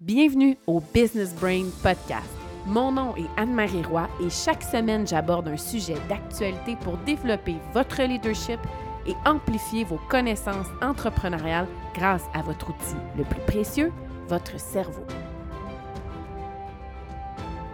[0.00, 2.30] Bienvenue au Business Brain Podcast.
[2.64, 8.00] Mon nom est Anne-Marie Roy et chaque semaine, j'aborde un sujet d'actualité pour développer votre
[8.00, 8.58] leadership
[9.06, 13.92] et amplifier vos connaissances entrepreneuriales grâce à votre outil le plus précieux,
[14.26, 15.04] votre cerveau.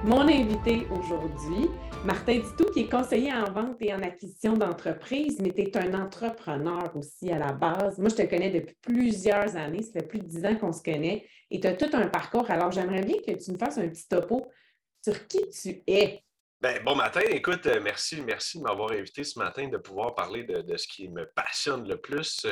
[0.06, 1.68] Mon invité aujourd'hui,
[2.04, 6.00] Martin Ditou, qui est conseiller en vente et en acquisition d'entreprise, mais tu es un
[6.00, 7.98] entrepreneur aussi à la base.
[7.98, 10.80] Moi, je te connais depuis plusieurs années, ça fait plus de dix ans qu'on se
[10.80, 12.48] connaît et tu as tout un parcours.
[12.52, 14.46] Alors, j'aimerais bien que tu me fasses un petit topo
[15.02, 16.22] sur qui tu es.
[16.62, 20.42] Ben, bon matin, écoute, euh, merci, merci de m'avoir invité ce matin de pouvoir parler
[20.44, 22.46] de, ce qui me passionne le plus.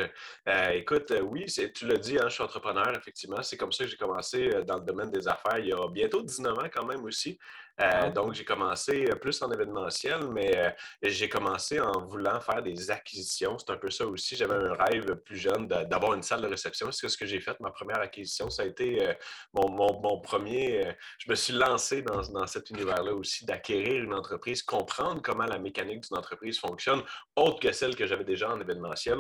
[0.47, 3.43] Euh, écoute, euh, oui, tu l'as dit, hein, je suis entrepreneur, effectivement.
[3.43, 6.23] C'est comme ça que j'ai commencé dans le domaine des affaires il y a bientôt
[6.23, 7.39] 19 ans quand même aussi.
[7.81, 8.11] Euh, ah.
[8.11, 10.71] donc, j'ai commencé euh, plus en événementiel, mais euh,
[11.03, 13.59] j'ai commencé en voulant faire des acquisitions.
[13.59, 14.37] C'est un peu ça aussi.
[14.37, 16.93] J'avais un rêve plus jeune d'avoir une salle de réception.
[16.93, 17.59] C'est ce que j'ai fait.
[17.61, 19.15] Ma première acquisition, ça a été
[19.53, 20.95] mon, premier.
[21.19, 25.59] je me suis lancé dans, dans cet univers-là aussi, d'acquérir une entreprise, comprendre comment la
[25.59, 27.03] mécanique d'une entreprise fonctionne,
[27.37, 29.19] autre que celle que j'avais déjà en événementiel.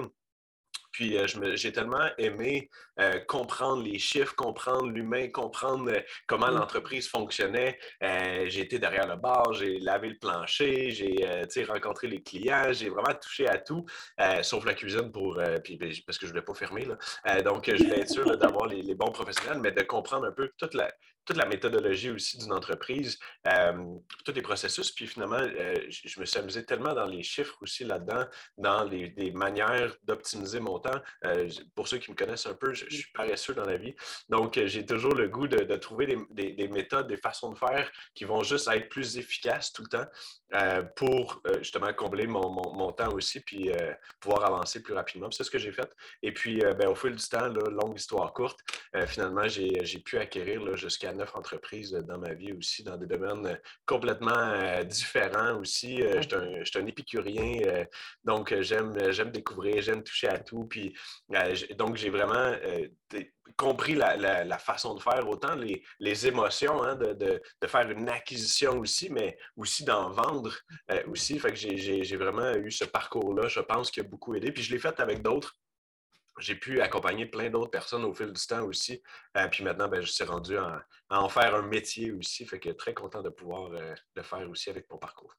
[0.94, 6.54] Puis euh, j'ai tellement aimé euh, comprendre les chiffres, comprendre l'humain, comprendre euh, comment mmh.
[6.54, 7.80] l'entreprise fonctionnait.
[8.00, 13.14] j'ai été derrière le bar, j'ai lavé le plancher, j'ai rencontré les clients, j'ai vraiment
[13.20, 13.84] touché à tout,
[14.42, 16.86] sauf la cuisine pour, puis, ben, parce que je ne voulais pas fermer.
[16.86, 17.42] Là.
[17.42, 20.50] donc, je voulais être sûr d'avoir les, les, bons professionnels, mais de comprendre un peu
[20.56, 20.92] toute la,
[21.24, 23.72] toute la méthodologie aussi d'une entreprise, euh,
[24.24, 24.90] tous les processus.
[24.90, 28.24] Puis finalement, euh, je me suis amusé tellement dans les chiffres aussi là-dedans,
[28.58, 31.00] dans les, manières d'optimiser mon temps.
[31.24, 33.94] Euh, pour ceux qui me connaissent un peu, je, suis paresseux dans la vie.
[34.28, 38.42] Donc, j'ai toujours le goût de, trouver des, méthodes, des façons de faire qui vont
[38.42, 40.06] juste être plus efficaces tout le temps
[40.94, 43.70] pour justement combler mon, temps aussi, puis
[44.20, 45.30] pouvoir avancer plus rapidement.
[45.30, 45.90] C'est ce que j'ai fait.
[46.22, 48.60] Et puis, ben, au fil du temps, longue histoire courte,
[49.06, 54.32] finalement, j'ai pu acquérir jusqu'à neuf entreprises dans ma vie aussi, dans des domaines complètement
[54.36, 56.02] euh, différents aussi.
[56.02, 57.84] Euh, je suis un, épicurien, euh,
[58.24, 58.92] donc j'aime,
[59.30, 60.64] découvrir, j'aime toucher à tout.
[60.64, 60.94] Puis,
[61.76, 62.52] donc, j'ai vraiment
[63.56, 69.38] compris la, façon de faire, autant les, émotions, hein, de, faire une acquisition aussi, mais
[69.56, 70.52] aussi d'en vendre
[71.08, 71.38] aussi.
[71.38, 74.52] Fait que j'ai, vraiment eu ce parcours-là, je pense, qui a beaucoup aidé.
[74.52, 75.54] Puis je l'ai fait avec d'autres
[76.38, 79.02] j'ai pu accompagner plein d'autres personnes au fil du temps aussi.
[79.36, 82.44] Euh, puis maintenant, ben, je suis rendu à, en faire un métier aussi.
[82.46, 85.34] Fait que très content de pouvoir euh, le faire aussi avec mon parcours.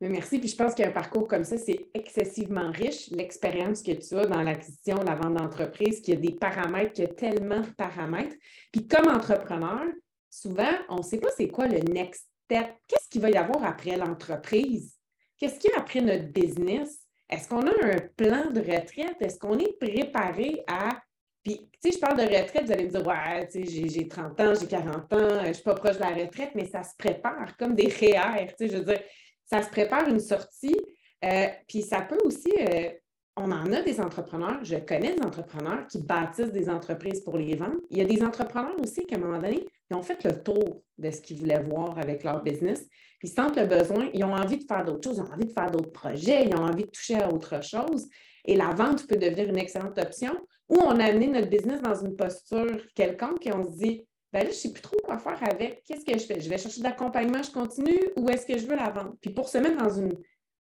[0.00, 0.38] merci.
[0.38, 3.10] Puis je pense qu'un parcours comme ça, c'est excessivement riche.
[3.10, 7.04] L'expérience que tu as dans l'acquisition, la vente d'entreprise, qu'il y a des paramètres, qu'il
[7.04, 8.36] y a tellement de paramètres.
[8.72, 9.84] Puis comme entrepreneur,
[10.30, 12.74] souvent, on ne sait pas c'est quoi le next step.
[12.88, 14.96] Qu'est-ce qu'il va y avoir après l'entreprise?
[15.38, 17.01] Qu'est-ce qu'il y a après notre business?
[17.32, 19.16] Est-ce qu'on a un plan de retraite?
[19.20, 21.00] Est-ce qu'on est préparé à.
[21.42, 24.06] Puis, tu sais, je parle de retraite, vous allez me dire, ouais, tu sais, j'ai
[24.06, 26.82] 30 ans, j'ai 40 ans, je ne suis pas proche de la retraite, mais ça
[26.82, 29.00] se prépare comme des REER, tu sais, je veux dire,
[29.46, 30.76] ça se prépare une sortie.
[31.24, 32.90] Euh, puis ça peut aussi, euh,
[33.36, 37.56] on en a des entrepreneurs, je connais des entrepreneurs qui bâtissent des entreprises pour les
[37.56, 37.80] vendre.
[37.90, 40.42] Il y a des entrepreneurs aussi qui, à un moment donné, ils ont fait le
[40.42, 42.86] tour de ce qu'ils voulaient voir avec leur business
[43.22, 45.52] ils sentent le besoin, ils ont envie de faire d'autres choses, ils ont envie de
[45.52, 48.08] faire d'autres projets, ils ont envie de toucher à autre chose.
[48.44, 50.34] Et la vente peut devenir une excellente option.
[50.68, 54.40] Ou on a amené notre business dans une posture quelconque et on se dit, ben
[54.40, 55.84] là, je ne sais plus trop quoi faire avec.
[55.84, 56.40] Qu'est-ce que je fais?
[56.40, 59.16] Je vais chercher de l'accompagnement, je continue ou est-ce que je veux la vente?
[59.20, 60.12] Puis pour se mettre dans une.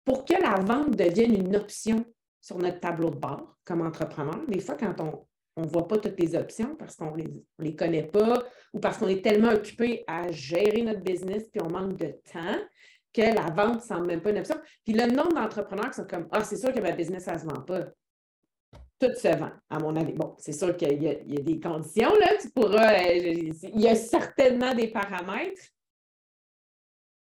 [0.05, 2.05] Pour que la vente devienne une option
[2.41, 5.27] sur notre tableau de bord comme entrepreneur, des fois, quand on,
[5.59, 7.25] on ne voit pas toutes les options parce qu'on ne
[7.59, 11.69] les, connaît pas ou parce qu'on est tellement occupé à gérer notre business puis on
[11.69, 12.59] manque de temps
[13.13, 14.57] que la vente ne semble même pas une option.
[14.85, 17.39] Puis le nombre d'entrepreneurs qui sont comme Ah, c'est sûr que ma business, ça ne
[17.41, 17.87] se vend pas.
[19.01, 20.13] Tout se vend, à mon avis.
[20.13, 22.37] Bon, c'est sûr qu'il y, a des conditions, là.
[22.41, 23.01] Tu pourras.
[23.01, 25.63] Euh, il y a certainement des paramètres.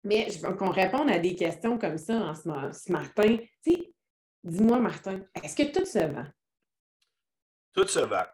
[0.05, 2.43] Mais je veux qu'on réponde à des questions comme ça en ce,
[2.73, 3.37] ce matin.
[4.45, 6.27] dis-moi, Martin, est-ce que tout se vend?
[7.75, 8.27] Tout se vend.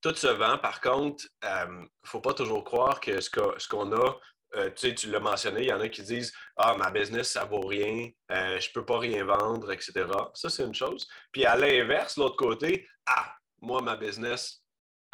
[0.00, 0.58] Tout se vend.
[0.58, 4.18] Par contre, il euh, ne faut pas toujours croire que ce qu'on a,
[4.56, 7.30] euh, tu sais, tu l'as mentionné, il y en a qui disent Ah, ma business,
[7.30, 10.06] ça vaut rien, euh, je ne peux pas rien vendre, etc.
[10.34, 11.06] Ça, c'est une chose.
[11.32, 14.62] Puis à l'inverse, l'autre côté, Ah, moi, ma business,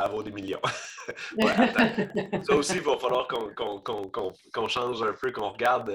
[0.02, 0.60] elle vaut des millions.
[2.42, 5.90] ça aussi, il va falloir qu'on change un peu, qu'on regarde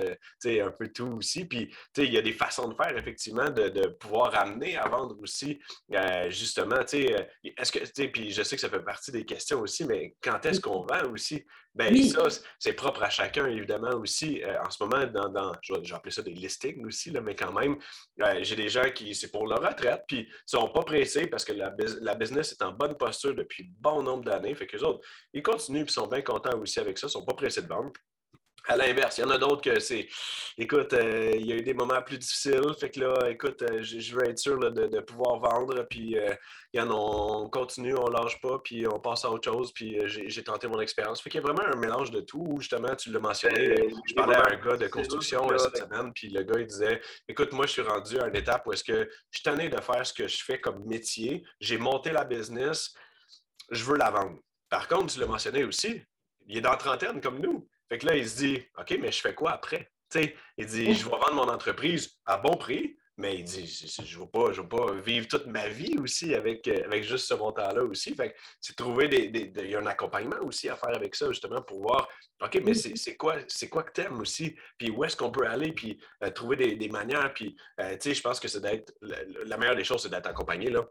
[0.46, 1.46] euh, un peu tout aussi.
[1.46, 5.60] Puis, il y a des façons de faire, effectivement, de, pouvoir amener à vendre aussi,
[5.94, 6.80] euh, justement.
[6.94, 7.26] Euh,
[7.58, 10.62] est-ce que, puis je sais que ça fait partie des questions aussi, mais quand est-ce
[10.62, 11.46] qu'on vend aussi?
[11.80, 12.28] Ben, ça,
[12.60, 14.44] c'est propre à chacun, évidemment, aussi.
[14.44, 17.38] Euh, en ce moment, dans, dans je vais appeler ça des listings aussi, là, mais
[17.38, 17.78] quand même,
[18.22, 21.46] euh, j'ai des gens qui, c'est pour leur retraite, puis ils sont pas pressés parce
[21.46, 24.54] que la, la, business est en bonne posture depuis bon nombre d'années.
[24.56, 27.24] Fait que les autres, ils continuent, puis sont bien contents aussi avec ça, ils sont
[27.24, 27.94] pas pressés de vendre.
[28.70, 30.08] À l'inverse, il y en a d'autres que c'est.
[30.56, 32.72] Écoute, euh, il y a eu des moments plus difficiles.
[32.80, 35.88] Fait que là, écoute, euh, je, veux être sûr de, pouvoir vendre.
[35.90, 36.36] Puis, euh,
[36.72, 39.74] il y en a, on continue, on lâche pas, puis on passe à autre chose.
[39.74, 41.20] Puis, j'ai tenté mon expérience.
[41.20, 42.58] Fait qu'il y a vraiment un mélange de tout.
[42.60, 43.90] Justement, tu l'as mentionné.
[44.08, 47.52] je parlais à un gars de construction cette semaine, puis le gars, il disait Écoute,
[47.54, 50.14] moi, je suis rendu à une étape où est-ce que je suis de faire ce
[50.14, 51.44] que je fais comme métier.
[51.60, 52.94] J'ai monté la business.
[53.72, 54.38] Je veux la vendre.
[54.70, 56.04] Par contre, tu l'as mentionné aussi,
[56.46, 57.68] il est dans la trentaine comme nous.
[57.90, 59.92] Fait que là, il se dit OK, mais je fais quoi après?
[60.16, 64.22] il dit Je vais vendre mon entreprise à bon prix, mais il dit Je ne
[64.22, 67.84] vais, pas, je pas vivre toute ma vie aussi avec, euh, avec juste ce montant-là
[67.84, 68.16] aussi.
[68.16, 71.62] Fait c'est trouver des, Il y a un accompagnement aussi à faire avec ça, justement,
[71.62, 72.08] pour voir
[72.42, 73.36] OK, mais c'est quoi,
[73.70, 74.56] quoi que tu aimes aussi?
[74.78, 75.74] Puis où est-ce qu'on peut aller?
[75.74, 77.34] Puis euh, trouver des, manières.
[77.34, 78.94] Puis, euh, tu sais, je pense que c'est d'être.
[79.02, 80.70] La, meilleure des choses, c'est d'être accompagné.
[80.70, 80.88] Là.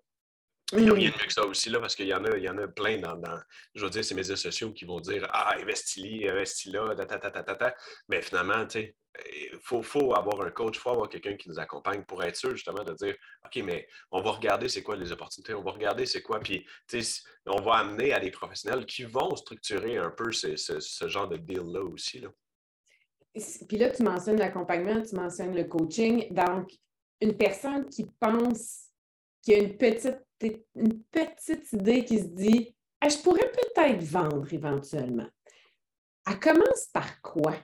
[0.73, 2.37] Il n'y a rien de mieux que ça aussi, là, parce qu'il y, en a,
[2.37, 3.19] il y en a plein dans,
[3.75, 7.31] je veux dire, ces médias sociaux qui vont dire Ah, investis-y, investis là, ta, ta,
[7.31, 7.75] ta, ta,
[8.09, 8.97] Mais finalement, tu sais,
[9.33, 12.37] il faut, faut, avoir un coach, il faut avoir quelqu'un qui nous accompagne pour être
[12.37, 15.73] sûr justement de dire OK, mais on va regarder c'est quoi les opportunités, on va
[15.73, 16.67] regarder c'est quoi, puis
[17.47, 21.39] on va amener à des professionnels qui vont structurer un peu ce, ce, genre de
[21.39, 22.21] deal-là aussi.
[22.21, 22.29] Là.
[23.33, 26.33] Puis là, tu mentionnes l'accompagnement, tu mentionnes le coaching.
[26.33, 26.73] Donc,
[27.21, 28.88] une personne qui pense
[29.43, 30.19] qu'il y a une petite
[30.75, 32.77] une petite idée qui se dit
[33.07, 35.29] je pourrais peut-être vendre éventuellement.
[36.27, 37.55] Elle commence par quoi?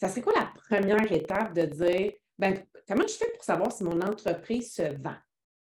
[0.00, 3.84] Ça serait quoi la première étape de dire ben, comment je fais pour savoir si
[3.84, 5.16] mon entreprise se vend?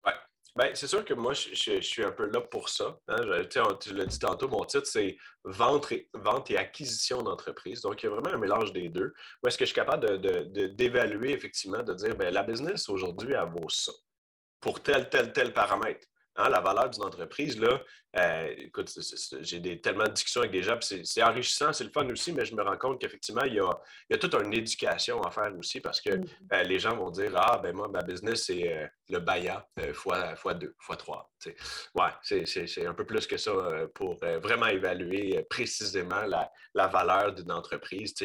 [0.05, 0.11] Oui.
[0.57, 2.99] Ben, c'est sûr que moi, je, suis un peu là pour ça.
[3.07, 3.43] Hein.
[3.79, 5.15] tu l'as dit tantôt, mon titre, c'est
[5.45, 7.81] vente et, vente et acquisition d'entreprise.
[7.81, 9.13] Donc, il y a vraiment un mélange des deux.
[9.41, 10.19] Où est-ce que je suis capable
[10.75, 13.93] d'évaluer, de, effectivement, de dire ben, la business aujourd'hui, elle vaut ça
[14.65, 16.07] pour tel, tel, tel paramètre.
[16.37, 17.79] Hein, la valeur d'une entreprise, là,
[18.17, 18.89] euh, écoute,
[19.41, 22.55] j'ai tellement de discussions avec des gens, c'est enrichissant, c'est le fun aussi, mais je
[22.55, 26.11] me rends compte qu'effectivement, il y a, toute une éducation à faire aussi parce que
[26.11, 26.27] mm-hmm.
[26.53, 30.35] euh, les gens vont dire Ah, ben moi, ma business, c'est euh, le BAYA fois,
[30.35, 31.31] fois deux, fois trois.
[31.93, 33.51] Ouais, c'est un peu plus que ça
[33.93, 38.15] pour vraiment évaluer précisément la, valeur d'une entreprise.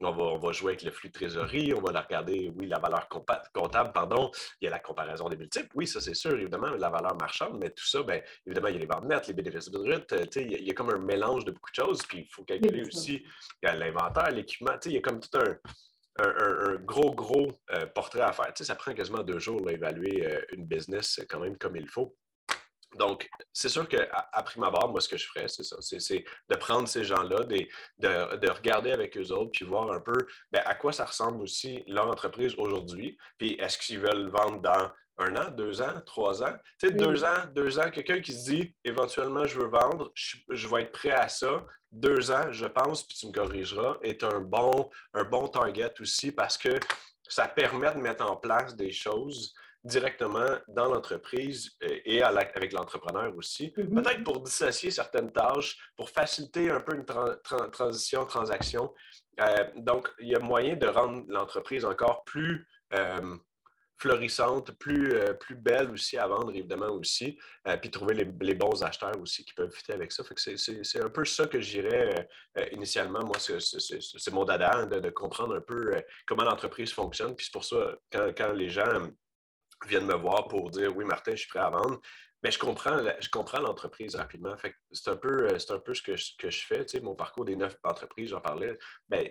[0.00, 2.66] On va, on va jouer avec le flux de trésorerie, on va la regarder, oui,
[2.66, 6.32] la valeur comptable, pardon, il y a la comparaison des multiples, oui, ça c'est sûr,
[6.32, 9.34] évidemment, la valeur marchande, mais tout ça, bien, évidemment, il y a les ventes les
[9.34, 12.28] bénéfices bruts, euh, il y, a comme un mélange de beaucoup de choses, puis il
[12.32, 13.24] faut calculer aussi
[13.62, 18.52] l'inventaire, l'équipement, il y a comme tout un, gros, gros euh, portrait à faire.
[18.54, 22.16] ça prend quasiment deux jours d'évaluer euh, une business quand même comme il faut.
[22.94, 25.76] Donc, c'est sûr qu'à à prime abord, moi, ce que je ferais, c'est ça.
[25.80, 30.16] C'est de prendre ces gens-là, de, de, regarder avec eux autres, puis voir un peu
[30.50, 33.18] ben, à quoi ça ressemble aussi leur entreprise aujourd'hui.
[33.38, 36.54] Puis, est-ce qu'ils veulent vendre dans un an, deux ans, trois ans.
[36.78, 40.68] Tu sais, deux ans, deux ans, quelqu'un qui se dit éventuellement je veux vendre, je,
[40.68, 41.64] vais être prêt à ça.
[41.92, 46.32] Deux ans, je pense, puis tu me corrigeras, est un bon, un bon target aussi
[46.32, 46.78] parce que
[47.28, 49.54] ça permet de mettre en place des choses
[49.86, 53.68] directement dans l'entreprise euh, et avec l'entrepreneur aussi.
[53.68, 53.94] Mm-hmm.
[53.94, 57.04] Peut-être pour dissocier certaines tâches, pour faciliter un peu une
[57.70, 58.92] transition, transaction.
[59.40, 63.36] Euh, donc, il y a moyen de rendre l'entreprise encore plus euh,
[63.98, 68.82] florissante, plus, euh, plus belle aussi à vendre, évidemment, aussi, euh, puis trouver les, bons
[68.82, 70.22] acheteurs aussi qui peuvent fitter avec ça.
[70.36, 72.28] c'est un peu ça que je dirais
[72.58, 73.20] euh, initialement.
[73.20, 77.34] Moi, c'est mon dada, hein, de, comprendre un peu comment l'entreprise fonctionne.
[77.34, 79.10] Puis c'est pour ça, quand, quand les gens
[79.86, 82.00] viennent me voir pour dire oui, Martin, je suis prêt à vendre,
[82.46, 84.54] mais je comprends, je comprends l'entreprise rapidement.
[84.92, 86.86] c'est un peu, euh, c'est un peu ce que je, que je fais.
[87.00, 88.78] mon parcours des neuf entreprises, j'en parlais.
[89.08, 89.28] Ben,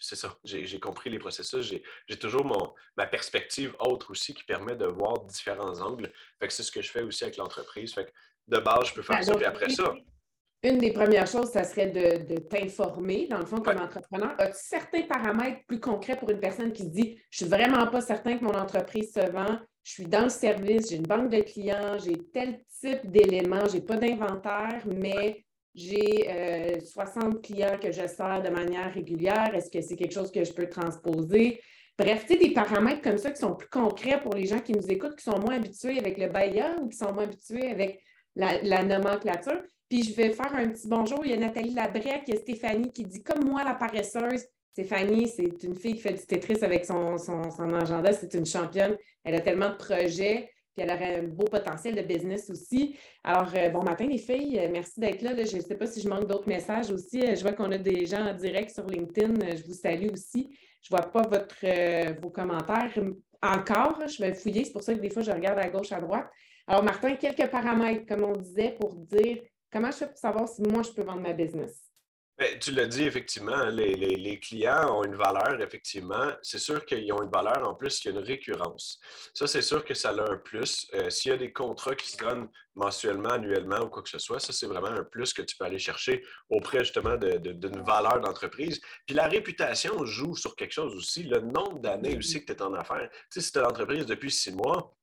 [0.00, 0.36] c'est ça.
[0.42, 1.80] J'ai, compris les processus.
[2.08, 6.12] J'ai, toujours mon, ma perspective autre aussi qui permet de voir différents angles.
[6.40, 7.94] Fait que c'est ce que je fais aussi avec l'entreprise.
[7.94, 8.12] Fait
[8.48, 9.34] de base, je peux faire ben, ça.
[9.36, 9.94] Puis après ça.
[10.64, 14.34] Une des premières choses, ça serait de, t'informer, dans le fond, comme entrepreneur.
[14.38, 17.86] As-tu certains paramètres plus concrets pour une personne qui se dit Je ne suis vraiment
[17.86, 21.30] pas certain que mon entreprise se vend, je suis dans le service, j'ai une banque
[21.30, 25.44] de clients, j'ai tel type d'éléments, je n'ai pas d'inventaire, mais
[25.76, 29.54] j'ai 60 euh, clients que je sers de manière régulière.
[29.54, 31.62] Est-ce que c'est quelque chose que je peux transposer?
[31.96, 34.72] Bref, tu sais, des paramètres comme ça qui sont plus concrets pour les gens qui
[34.72, 38.02] nous écoutent, qui sont moins habitués avec le bailleur ou qui sont moins habitués avec
[38.34, 39.62] la, nomenclature.
[39.88, 41.24] Puis je vais faire un petit bonjour.
[41.24, 44.46] Il y a Nathalie Labrec, il y a Stéphanie qui dit Comme moi, la paresseuse,
[44.76, 47.16] Stéphanie, c'est une fille qui fait du Tetris avec son,
[47.74, 48.12] agenda.
[48.12, 48.94] C'est une championne.
[49.24, 50.50] Elle a tellement de projets.
[50.74, 52.94] puis elle aurait un beau potentiel de business aussi.
[53.24, 55.30] Alors, euh, bon matin les filles, euh, merci d'être là.
[55.34, 57.22] Je ne sais pas si je manque d'autres messages aussi.
[57.22, 59.56] Je vois qu'on a des gens en direct sur LinkedIn.
[59.56, 60.54] Je vous salue aussi.
[60.82, 62.92] Je ne vois pas votre, vos commentaires
[63.42, 64.06] encore.
[64.06, 66.28] Je vais fouiller, c'est pour ça que des fois, je regarde à gauche, à droite.
[66.66, 69.38] Alors, Martin, quelques paramètres, comme on disait, pour dire
[69.72, 71.85] comment je fais pour savoir si moi, je peux vendre ma business?
[72.38, 76.32] Ben, tu l'as dit, effectivement, les, clients ont une valeur, effectivement.
[76.42, 79.00] C'est sûr qu'ils ont une valeur en plus, il y a une récurrence.
[79.32, 80.86] Ça, c'est sûr que ça a un plus.
[80.92, 84.18] Euh, s'il y a des contrats qui se donnent mensuellement, annuellement ou quoi que ce
[84.18, 88.20] soit, ça, c'est vraiment un plus que tu peux aller chercher auprès justement d'une valeur
[88.20, 88.82] d'entreprise.
[89.06, 92.62] Puis la réputation joue sur quelque chose aussi, le nombre d'années aussi que tu es
[92.62, 93.08] en affaires.
[93.10, 94.94] Tu sais, si tu as l'entreprise depuis six mois,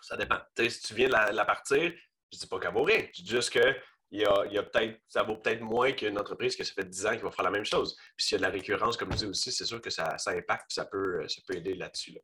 [0.00, 0.38] ça dépend.
[0.56, 3.06] si tu viens de la, partir, je ne dis pas qu'elle vaut rien.
[3.12, 3.74] Je dis juste que
[4.14, 7.16] il y a, peut-être, ça vaut peut-être moins qu'une entreprise qui ça fait 10 ans
[7.16, 7.96] qui va faire la même chose.
[8.16, 10.16] Puis s'il y a de la récurrence, comme je dis aussi, c'est sûr que ça,
[10.18, 12.16] ça impacte ça peut, ça peut aider là-dessus.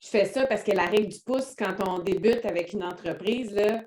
[0.00, 3.52] Je fais ça parce que la règle du pouce, quand on débute avec une entreprise,
[3.54, 3.84] là,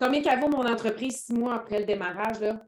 [0.00, 2.40] combien qu'elle vaut mon entreprise six mois après le démarrage?
[2.40, 2.64] Là?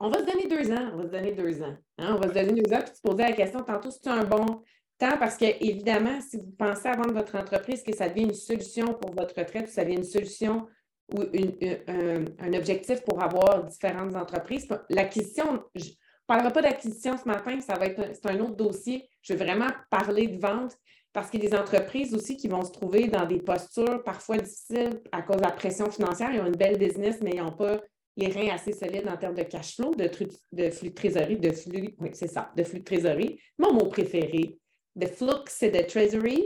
[0.00, 0.90] On va se donner deux ans.
[0.94, 1.76] On va se donner deux ans.
[1.98, 2.14] Hein?
[2.14, 2.80] On va se donner deux ans.
[2.80, 4.62] Puis tu posais la question tantôt, c'est un bon
[4.98, 5.18] temps?
[5.18, 8.94] Parce que, évidemment, si vous pensez à vendre votre entreprise, que ça devient une solution
[8.94, 10.66] pour votre retraite, ça devient une solution
[11.12, 14.68] ou un, objectif pour avoir différentes entreprises.
[14.90, 15.90] L'acquisition, je ne
[16.26, 19.08] parlerai pas d'acquisition ce matin, ça va être c'est un autre dossier.
[19.22, 20.76] Je veux vraiment parler de vente
[21.12, 24.36] parce qu'il y a des entreprises aussi qui vont se trouver dans des postures parfois
[24.36, 26.30] difficiles à cause de la pression financière.
[26.32, 27.80] Ils ont une belle business, mais ils n'ont pas
[28.16, 30.10] les reins assez solides en termes de cash flow, de,
[30.52, 33.40] de flux de trésorerie, de flux, c'est ça, de flux de trésorerie.
[33.58, 34.58] Mon mot préféré,
[34.96, 36.44] de flux, c'est de treasury.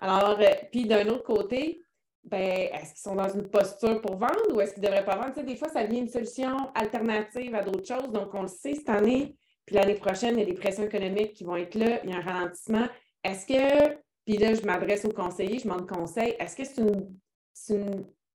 [0.00, 1.80] Alors, euh, puis d'un autre côté,
[2.24, 5.16] ben, est-ce qu'ils sont dans une posture pour vendre ou est-ce qu'ils ne devraient pas
[5.16, 5.42] vendre?
[5.42, 8.10] des fois, ça devient une solution alternative à d'autres choses.
[8.10, 11.34] Donc, on le sait cette année, puis l'année prochaine, il y a des pressions économiques
[11.34, 12.86] qui vont être là, il y a un ralentissement.
[13.22, 16.82] Est-ce que, puis là, je m'adresse aux conseillers, je demande conseil, est-ce que c'est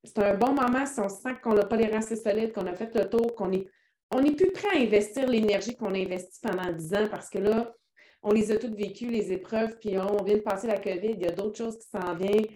[0.03, 2.67] c'est un bon moment si on sent qu'on n'a pas les reins assez solides, qu'on
[2.67, 3.67] a fait le tour, qu'on est,
[4.11, 7.39] on est plus prêt à investir l'énergie qu'on a investie pendant 10 ans parce que
[7.39, 7.73] là,
[8.21, 11.21] on les a toutes vécues, les épreuves, puis on vient de passer la COVID, il
[11.21, 12.47] y a d'autres choses qui s'en viennent.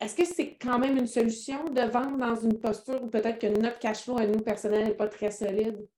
[0.00, 3.46] Est-ce que c'est quand même une solution de vendre dans une posture où peut-être que
[3.46, 5.88] notre cash flow à nous personnel n'est pas très solide?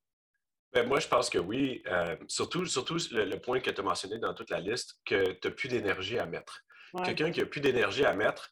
[0.72, 1.82] Ben, moi, je pense que oui.
[1.86, 5.48] Euh, surtout surtout le, point que tu as mentionné dans toute la liste, que tu
[5.48, 6.62] n'as plus d'énergie à mettre.
[7.04, 8.50] Quelqu'un qui n'a plus d'énergie à mettre,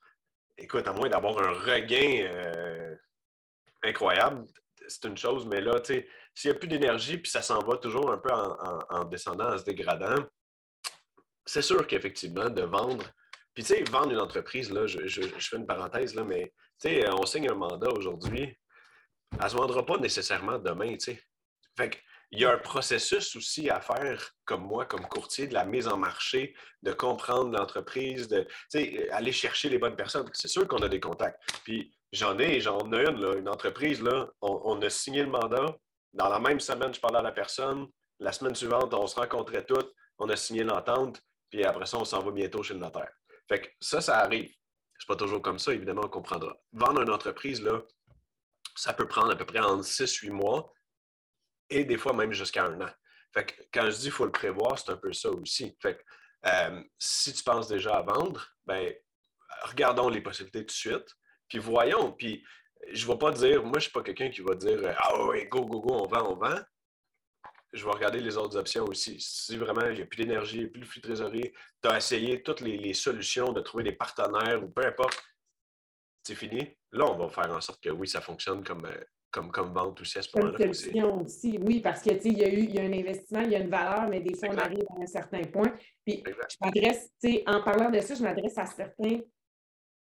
[0.59, 2.95] écoute, à moins d'avoir un regain euh,
[3.83, 4.47] incroyable,
[4.89, 7.61] c'est une chose, mais là, tu sais, s'il n'y a plus d'énergie, puis ça s'en
[7.61, 10.23] va toujours un peu en descendant, en se dégradant,
[11.47, 13.05] c'est sûr qu'effectivement, de vendre
[13.57, 17.09] puis, tu sais, vendre une entreprise, là, je, fais une parenthèse, là, mais, tu sais,
[17.09, 18.55] on signe un mandat aujourd'hui,
[19.33, 21.23] elle ne se vendra pas nécessairement demain, tu sais.
[21.75, 21.99] Fait
[22.33, 25.89] il y a un processus aussi à faire, comme moi, comme courtier, de la mise
[25.89, 28.47] en marché, de comprendre l'entreprise, de
[29.11, 30.29] aller chercher les bonnes personnes.
[30.35, 31.41] C'est sûr qu'on a des contacts.
[31.65, 35.31] Puis j'en ai, j'en ai une, là, une entreprise, là, on, on, a signé le
[35.31, 35.79] mandat.
[36.13, 37.87] Dans la même semaine, je parlais à la personne.
[38.19, 42.05] La semaine suivante, on se rencontrait toutes, on a signé l'entente, puis après ça, on
[42.05, 43.13] s'en va bientôt chez le notaire.
[43.49, 44.53] Fait que ça, ça arrive.
[44.99, 46.57] C'est pas toujours comme ça, évidemment, on comprendra.
[46.73, 47.83] Vendre une entreprise, là,
[48.75, 50.73] ça peut prendre à peu près entre 6-8 mois
[51.71, 52.91] et des fois même jusqu'à un an.
[53.33, 55.77] Fait que quand je dis qu'il faut le prévoir, c'est un peu ça aussi.
[55.81, 56.03] Fait que
[56.47, 58.95] euh, si tu penses déjà à vendre, ben
[59.63, 61.09] regardons les possibilités tout de suite,
[61.49, 62.13] puis voyons.
[62.13, 62.45] Puis
[62.93, 65.25] je ne vais pas dire, moi, je ne suis pas quelqu'un qui va dire Ah
[65.25, 66.61] oui, go, go, go, on vend, on vend
[67.77, 69.17] je vais regarder les autres options aussi.
[69.21, 71.53] Si vraiment il n'y a plus d'énergie, plus de flux de trésorerie,
[71.83, 75.23] tu as essayé toutes les, solutions de trouver des partenaires ou peu importe,
[76.23, 76.77] c'est fini.
[76.93, 80.01] Là, on va faire en sorte que oui, ça fonctionne comme, euh, comme, comme vente
[80.01, 80.71] aussi à ce moment-là.
[81.21, 83.57] aussi, oui, parce que il y a eu il y a un investissement, il y
[83.57, 85.73] a une valeur, mais des fois, on arrive à un certain point.
[86.05, 87.13] Puis je m'adresse,
[87.47, 89.21] en parlant de ça, je m'adresse à certains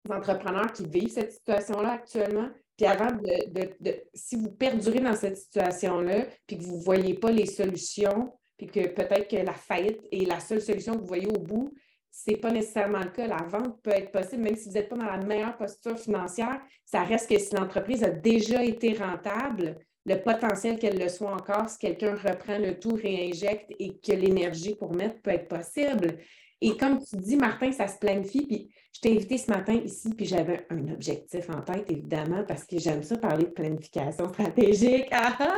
[0.09, 6.25] entrepreneurs qui vivent cette situation-là actuellement, puis avant de, si vous perdurez dans cette situation-là,
[6.47, 10.27] puis que vous ne voyez pas les solutions, puis que peut-être que la faillite est
[10.27, 11.73] la seule solution que vous voyez au bout,
[12.11, 13.27] ce n'est pas nécessairement le cas.
[13.27, 16.61] La vente peut être possible, même si vous n'êtes pas dans la meilleure posture financière,
[16.85, 21.69] ça reste que si l'entreprise a déjà été rentable, le potentiel qu'elle le soit encore,
[21.69, 26.17] si quelqu'un reprend le tout, réinjecte et que l'énergie pour mettre peut être possible.
[26.65, 28.47] Et comme tu dis, Martin, ça se planifie.
[28.47, 32.63] Puis je t'ai invité ce matin ici, puis j'avais un objectif en tête, évidemment, parce
[32.63, 35.07] que j'aime ça parler de planification stratégique.
[35.11, 35.57] Ah, ah!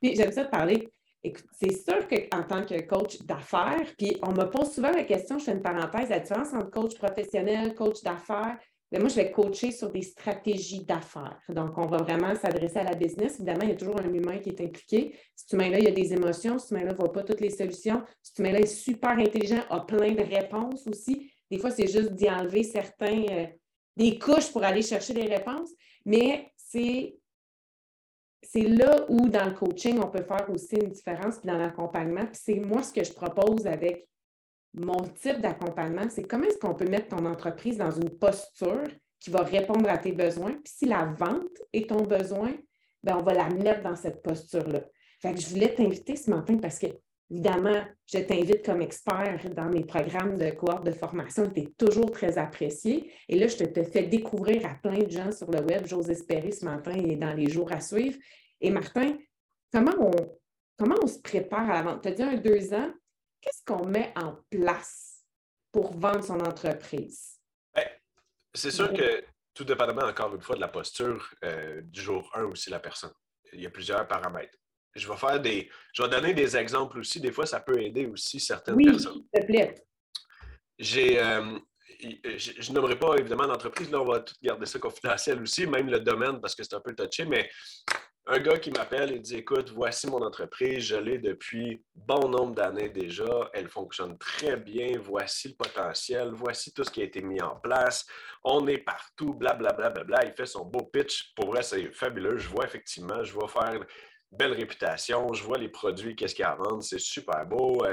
[0.00, 0.88] Puis j'aime ça parler.
[1.22, 5.38] Écoute, c'est sûr qu'en tant que coach d'affaires, puis on me pose souvent la question,
[5.38, 8.58] je fais une parenthèse, la différence entre coach professionnel, coach d'affaires,
[8.92, 11.40] mais moi, je vais coacher sur des stratégies d'affaires.
[11.48, 13.36] Donc, on va vraiment s'adresser à la business.
[13.36, 15.16] Évidemment, il y a toujours un humain qui est impliqué.
[15.34, 16.58] Ce humain-là, il y a des émotions.
[16.58, 18.02] Ce humain-là ne voit pas toutes les solutions.
[18.22, 21.32] Ce humain-là est super intelligent, a plein de réponses aussi.
[21.50, 23.46] Des fois, c'est juste d'y enlever certains, euh,
[23.96, 25.70] des couches pour aller chercher des réponses.
[26.04, 27.16] Mais c'est,
[28.42, 32.26] c'est là où, dans le coaching, on peut faire aussi une différence, puis dans l'accompagnement.
[32.26, 34.06] Puis c'est moi ce que je propose avec
[34.74, 38.84] mon type d'accompagnement, c'est comment est-ce qu'on peut mettre ton entreprise dans une posture
[39.20, 40.52] qui va répondre à tes besoins.
[40.52, 42.52] Puis si la vente est ton besoin,
[43.02, 44.80] bien, on va la mettre dans cette posture-là.
[45.20, 46.86] Fait que je voulais t'inviter ce matin parce que,
[47.30, 51.48] évidemment, je t'invite comme expert dans mes programmes de cohorte de formation.
[51.48, 53.12] Tu es toujours très apprécié.
[53.28, 55.86] Et là, je te, fais découvrir à plein de gens sur le web.
[55.86, 58.18] J'ose espérer ce matin et dans les jours à suivre.
[58.60, 59.16] Et Martin,
[59.72, 60.10] comment on,
[60.76, 62.02] comment on se prépare à la vente?
[62.02, 62.90] Tu as dit un deux ans?
[63.42, 65.24] Qu'est-ce qu'on met en place
[65.72, 67.40] pour vendre son entreprise?
[67.74, 67.84] Ben,
[68.54, 72.44] c'est sûr que tout dépendamment, encore une fois, de la posture euh, du jour 1
[72.44, 73.12] aussi, la personne.
[73.52, 74.56] Il y a plusieurs paramètres.
[74.94, 75.70] Je vais faire des.
[75.92, 77.20] Je vais donner des exemples aussi.
[77.20, 79.24] Des fois, ça peut aider aussi certaines personnes.
[79.34, 79.74] S'il te plaît.
[80.78, 81.20] J'ai.
[81.20, 81.58] Euh,
[82.00, 86.00] je, n'aimerais pas évidemment l'entreprise, là, on va tout garder ça confidentiel aussi, même le
[86.00, 87.48] domaine parce que c'est un peu touché, mais
[88.26, 92.54] un gars qui m'appelle et dit Écoute, voici mon entreprise, je l'ai depuis bon nombre
[92.54, 97.20] d'années déjà, elle fonctionne très bien, voici le potentiel, voici tout ce qui a été
[97.20, 98.06] mis en place,
[98.44, 99.90] on est partout, blablabla.
[99.90, 101.32] Bla, bla, bla, Il fait son beau pitch.
[101.34, 102.38] Pour vrai, c'est fabuleux.
[102.38, 103.86] Je vois effectivement, je vois faire une
[104.30, 107.84] belle réputation, je vois les produits, qu'est-ce qu'il y a à vendre, c'est super beau.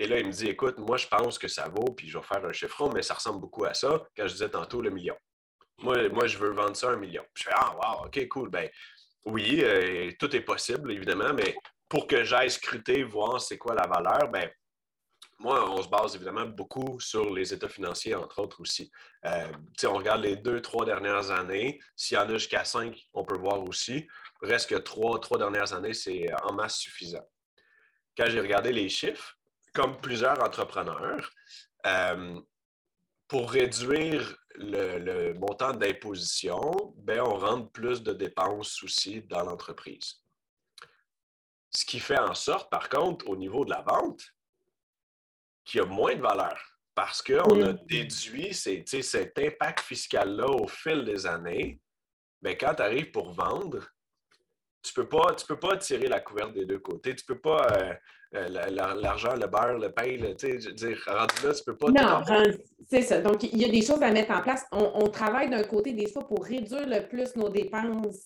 [0.00, 2.24] Et là, il me dit Écoute, moi, je pense que ça vaut, puis je vais
[2.24, 5.16] faire un chiffron, mais ça ressemble beaucoup à ça, quand je disais tantôt le million.
[5.80, 7.22] Moi, moi, je veux vendre ça un million.
[7.34, 8.50] je fais Ah, wow, OK, cool.
[8.50, 8.68] Ben,
[9.24, 11.56] oui, euh, tout est possible, évidemment, mais
[11.88, 14.50] pour que j'aille scruter, voir c'est quoi la valeur, ben,
[15.40, 18.90] moi, on se base évidemment beaucoup sur les états financiers, entre autres aussi.
[19.24, 19.52] Euh,
[19.84, 21.78] on regarde les deux, trois dernières années.
[21.94, 24.08] S'il y en a jusqu'à cinq, on peut voir aussi.
[24.42, 27.24] Reste que trois, trois dernières années, c'est en masse suffisant.
[28.16, 29.38] Quand j'ai regardé les chiffres,
[29.72, 31.30] comme plusieurs entrepreneurs,
[31.86, 32.40] euh,
[33.28, 40.22] pour réduire le, montant d'imposition, ben, on rentre plus de dépenses aussi dans l'entreprise.
[41.70, 44.22] Ce qui fait en sorte, par contre, au niveau de la vente,
[45.64, 46.58] qu'il y a moins de valeur
[46.94, 51.80] parce qu'on a déduit cet impact fiscal-là au fil des années.
[52.42, 53.86] Mais ben, quand tu arrives pour vendre,
[54.82, 57.14] tu peux pas, tu peux pas tirer la couverte des deux côtés.
[57.14, 57.94] Tu peux pas euh,
[58.32, 61.90] l'argent, le beurre, le pain, tu sais, dire, rendu là, tu peux pas.
[61.90, 62.44] Non,
[62.88, 63.20] c'est ça.
[63.20, 64.64] Donc, il y a des choses à mettre en place.
[64.72, 68.16] On, travaille d'un côté des fois pour réduire le plus nos dépenses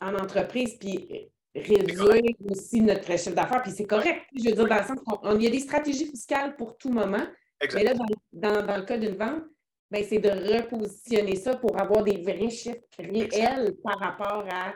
[0.00, 3.62] en entreprise, puis réduire aussi notre chiffre d'affaires.
[3.62, 4.22] Puis c'est correct.
[4.34, 7.26] Je veux dire, dans le sens qu'il y a des stratégies fiscales pour tout moment.
[7.74, 7.94] Mais là,
[8.32, 9.42] dans, dans, le cas d'une vente,
[9.90, 14.74] ben, c'est de repositionner ça pour avoir des vrais chiffres réels par rapport à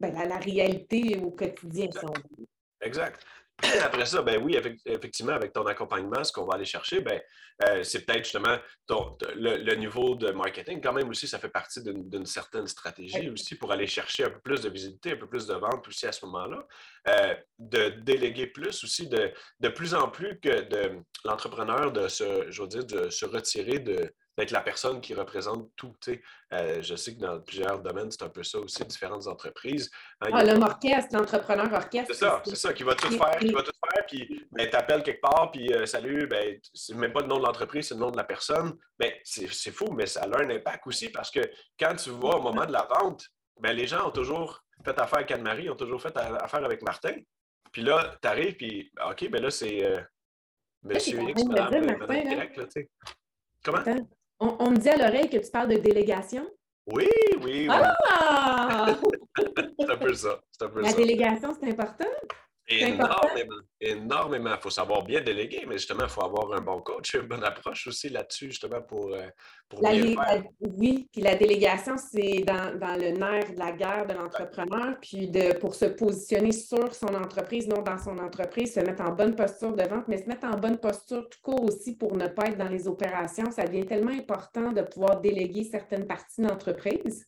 [0.00, 1.88] ben, la, la, réalité au quotidien.
[2.82, 3.24] Exact.
[3.82, 7.20] Après ça, ben oui, effectivement, avec ton accompagnement, ce qu'on va aller chercher, ben,
[7.66, 8.58] euh, c'est peut-être justement
[9.34, 10.80] le, niveau de marketing.
[10.82, 14.40] Quand même aussi, ça fait partie d'une certaine stratégie aussi pour aller chercher un peu
[14.40, 16.66] plus de visibilité, un peu plus de vente aussi à ce moment-là.
[17.08, 22.50] Euh, de déléguer plus aussi, de, de plus en plus que de l'entrepreneur de se,
[22.50, 25.94] je veux dire, de se retirer de, d'être la personne qui représente tout.
[26.52, 29.90] Euh, je sais que dans plusieurs domaines, c'est un peu ça aussi, différentes entreprises.
[30.20, 32.14] Hein, ah, l'homme orchestre, l'entrepreneur orchestre.
[32.14, 35.02] C'est ça, c'est ça, qui va tout faire, qui va tout faire, puis ben, t'appelles
[35.02, 38.00] quelque part, puis euh, salut, ben, c'est même pas le nom de l'entreprise, c'est le
[38.00, 38.76] nom de la personne.
[38.98, 41.40] Ben, c'est fou, mais ça a un impact aussi parce que
[41.78, 43.24] quand tu vois au moment de la vente,
[43.60, 47.14] ben, les gens ont toujours fait affaire avec Anne-Marie, ont toujours fait affaire avec Martin.
[47.72, 50.00] Puis là, tu arrives, puis OK, ben là, c'est euh,
[50.82, 52.88] Monsieur X, Madame, Y, là, tu sais.
[53.64, 53.82] Comment?
[54.38, 56.46] On, me dit à l'oreille que tu parles de délégation?
[56.92, 57.08] Oui,
[57.42, 57.68] oui, oui.
[57.70, 58.98] Ah!
[59.78, 60.40] c'est un peu ça.
[60.60, 62.04] Un peu La délégation, c'est important?
[62.68, 64.50] Énormément, énormément.
[64.56, 67.44] Il faut savoir bien déléguer, mais justement, il faut avoir un bon coach, une bonne
[67.44, 69.28] approche aussi là-dessus, justement, pour, euh,
[69.68, 70.42] pour bien faire.
[70.60, 75.28] oui, puis la délégation, c'est dans, dans, le nerf de la guerre de l'entrepreneur, puis
[75.28, 79.36] de, pour se positionner sur son entreprise, non dans son entreprise, se mettre en bonne
[79.36, 82.46] posture de vente, mais se mettre en bonne posture tout court aussi pour ne pas
[82.46, 83.52] être dans les opérations.
[83.52, 87.24] Ça devient tellement important de pouvoir déléguer certaines parties d'entreprise.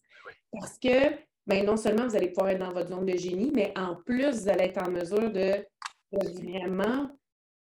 [0.52, 3.72] Parce que ben, non seulement vous allez pouvoir être dans votre zone de génie, mais
[3.76, 5.66] en plus, vous allez être en mesure de,
[6.12, 7.10] vraiment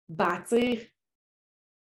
[0.07, 0.81] bâtir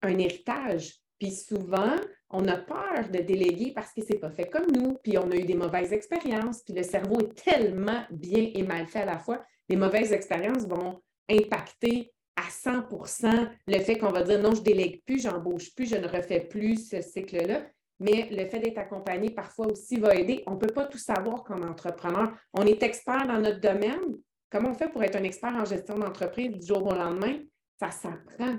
[0.03, 0.97] un héritage.
[1.19, 1.95] Puis souvent,
[2.29, 5.31] on a peur de déléguer parce que ce n'est pas fait comme nous, puis on
[5.31, 9.07] a eu des mauvaises expériences, puis le cerveau est tellement bien et mal fait à
[9.07, 9.45] la fois.
[9.69, 15.03] Les mauvaises expériences vont impacter à 100% le fait qu'on va dire non, je délègue
[15.05, 17.63] plus, j'embauche plus, je ne refais plus ce cycle-là
[17.99, 20.43] mais le fait d'être accompagné parfois aussi va aider.
[20.47, 22.33] On ne peut pas tout savoir comme entrepreneur.
[22.53, 24.19] On est expert dans notre domaine.
[24.51, 27.39] Comment on fait pour être un expert en gestion d'entreprise du jour au lendemain?
[27.79, 28.57] Ça s'apprend.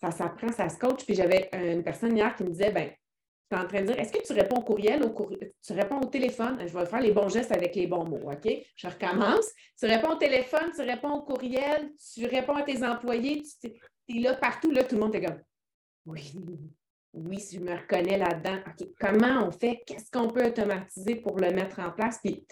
[0.00, 1.04] ça s'apprend, ça se coach.
[1.04, 2.90] Puis j'avais une personne hier qui me disait, ben,
[3.50, 5.00] tu es en train de dire, est-ce que tu réponds au courriel,
[5.64, 6.58] tu réponds au téléphone?
[6.66, 8.50] Je vais faire les bons gestes avec les bons mots, OK?
[8.76, 9.46] Je recommence.
[9.78, 13.68] Tu réponds au téléphone, tu réponds au courriel, tu réponds à tes employés, tu
[14.08, 15.40] es là partout, là, tout le monde est comme,
[16.06, 16.32] oui,
[17.14, 19.82] oui, si je me reconnais là-dedans, OK, comment on fait?
[19.86, 22.18] Qu'est-ce qu'on peut automatiser pour le mettre en place?
[22.22, 22.46] Puis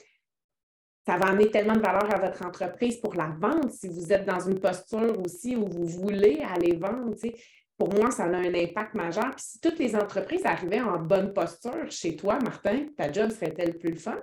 [1.06, 4.26] ça va amener tellement de valeur à votre entreprise pour la vente si vous êtes
[4.26, 7.14] dans une posture aussi où vous voulez aller vendre.
[7.78, 9.30] Pour moi, ça a un impact majeur.
[9.34, 13.78] Puis si toutes les entreprises arrivaient en bonne posture chez toi, Martin, ta job serait-elle
[13.78, 14.20] plus fun?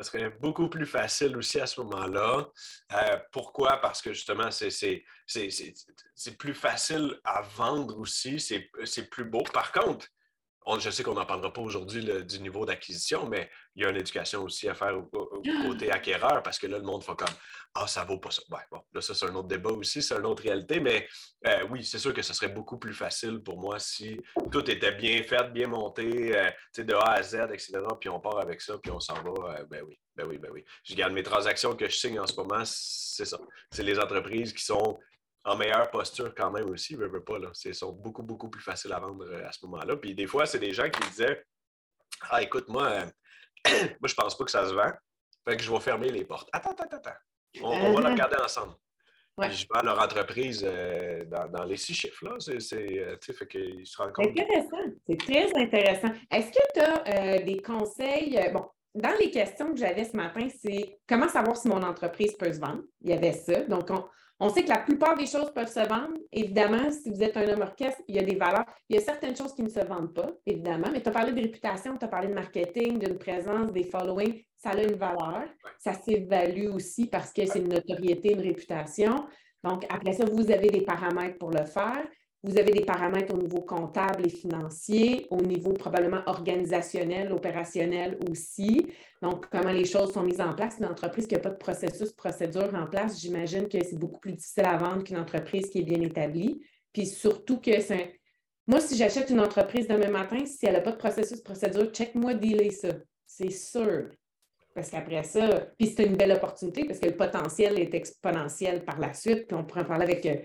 [0.00, 2.48] Ça serait beaucoup plus facile aussi à ce moment-là.
[2.94, 3.76] Euh, pourquoi?
[3.82, 5.04] Parce que justement, c'est
[6.38, 9.42] plus facile à vendre aussi, c'est plus beau.
[9.52, 10.06] Par contre,
[10.78, 13.96] je sais qu'on n'en parlera pas aujourd'hui du niveau d'acquisition, mais il y a une
[13.96, 17.34] éducation aussi à faire au, côté acquéreur parce que là, le monde fait comme
[17.74, 18.42] Ah, ça vaut pas ça.
[18.48, 21.08] bon, là, ça, c'est un autre débat aussi, c'est une autre réalité, mais
[21.46, 24.20] euh, oui, c'est sûr que ce serait beaucoup plus facile pour moi si
[24.50, 27.80] tout était bien fait, bien monté, euh, de A à Z, etc.
[27.98, 29.58] Puis on part avec ça, puis on s'en va.
[29.58, 30.64] Euh, ben oui, ben oui, ben oui.
[30.84, 33.38] Je garde mes transactions que je signe en ce moment, c'est ça.
[33.70, 34.98] C'est les entreprises qui sont
[35.44, 37.38] en meilleure posture quand même aussi, ne veux pas.
[37.38, 37.48] Là.
[37.52, 39.96] C'est sont beaucoup, beaucoup plus faciles à vendre euh, à ce moment-là.
[39.96, 41.44] Puis des fois, c'est des gens qui disaient
[42.30, 43.06] Ah, écoute, moi, euh,
[44.00, 44.92] moi, je pense pas que ça se vend.
[45.48, 46.48] Fait que je vais fermer les portes.
[46.52, 47.16] Attends, attends, attends.
[47.62, 48.74] On, va le regarder ensemble.
[49.38, 52.26] Je vends leur entreprise euh, dans, les six chiffres.
[52.26, 52.36] Là.
[52.38, 52.60] C'est,
[53.32, 54.26] fait qu'ils se rendent compte.
[54.36, 54.94] C'est intéressant.
[55.08, 56.14] C'est très intéressant.
[56.30, 58.38] Est-ce que tu as des conseils?
[58.52, 62.52] Bon, dans les questions que j'avais ce matin, c'est comment savoir si mon entreprise peut
[62.52, 62.82] se vendre?
[63.00, 63.62] Il y avait ça.
[63.62, 64.04] Donc, on,
[64.40, 66.14] on sait que la plupart des choses peuvent se vendre.
[66.32, 68.64] Évidemment, si vous êtes un homme orchestre, il y a des valeurs.
[68.88, 71.32] Il y a certaines choses qui ne se vendent pas, évidemment, mais tu as parlé
[71.32, 74.42] de réputation, tu as parlé de marketing, d'une présence, des followings.
[74.56, 75.44] Ça a une valeur.
[75.78, 79.26] Ça s'évalue aussi parce que c'est une notoriété, une réputation.
[79.62, 82.02] Donc, après ça, vous avez des paramètres pour le faire.
[82.42, 88.86] Vous avez des paramètres au niveau comptable et financier, au niveau probablement organisationnel, opérationnel aussi.
[89.20, 90.76] Donc, comment les choses sont mises en place.
[90.78, 94.32] Une entreprise qui n'a pas de processus, procédure en place, j'imagine que c'est beaucoup plus
[94.32, 96.62] difficile à vendre qu'une entreprise qui est bien établie.
[96.94, 98.18] Puis surtout que c'est
[98.66, 102.34] Moi, si j'achète une entreprise demain matin, si elle n'a pas de processus, procédure, check-moi
[102.34, 102.88] dealer ça.
[103.26, 104.08] C'est sûr.
[104.74, 108.98] Parce qu'après ça, puis c'est une belle opportunité parce que le potentiel est exponentiel par
[108.98, 109.48] la suite.
[109.48, 110.36] Puis on pourrait en parler avec euh,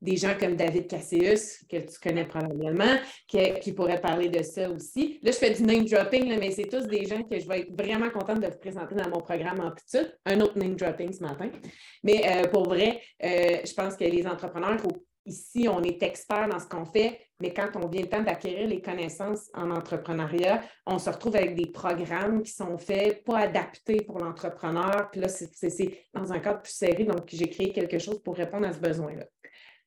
[0.00, 5.18] des gens comme David Cassius, que tu connais probablement, qui, pourraient parler de ça aussi.
[5.22, 7.72] Là, je fais du name dropping, mais c'est tous des gens que je vais être
[7.76, 10.06] vraiment contente de vous présenter dans mon programme petit.
[10.26, 11.50] Un autre name dropping ce matin.
[12.02, 14.78] Mais euh, pour vrai, euh, je pense que les entrepreneurs,
[15.26, 18.68] ici, on est experts dans ce qu'on fait, mais quand on vient le temps d'acquérir
[18.68, 24.02] les connaissances en entrepreneuriat, on se retrouve avec des programmes qui sont faits, pas adaptés
[24.02, 25.10] pour l'entrepreneur.
[25.10, 27.04] Puis là, c'est dans un cadre plus serré.
[27.04, 29.24] Donc, j'ai créé quelque chose pour répondre à ce besoin-là.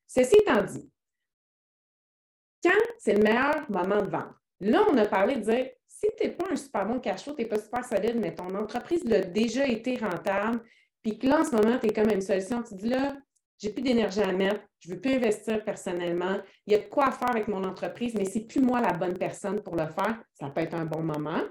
[0.07, 0.91] Ceci étant dit,
[2.63, 4.39] quand c'est le meilleur moment de vendre?
[4.59, 7.33] Là, on a parlé de dire, si tu n'es pas un super bon cash flow,
[7.33, 10.61] tu n'es pas super solide, mais ton entreprise l'a déjà été rentable,
[11.01, 13.17] puis que là, en ce moment, tu es comme une solution, tu dis là,
[13.57, 16.89] j'ai plus d'énergie à mettre, je ne veux plus investir personnellement, il y a de
[16.89, 19.87] quoi faire avec mon entreprise, mais ce n'est plus moi la bonne personne pour le
[19.87, 21.41] faire, ça peut être un bon moment.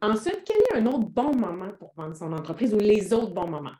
[0.00, 3.46] Ensuite, quel est un autre bon moment pour vendre son entreprise ou les autres bons
[3.48, 3.76] moments?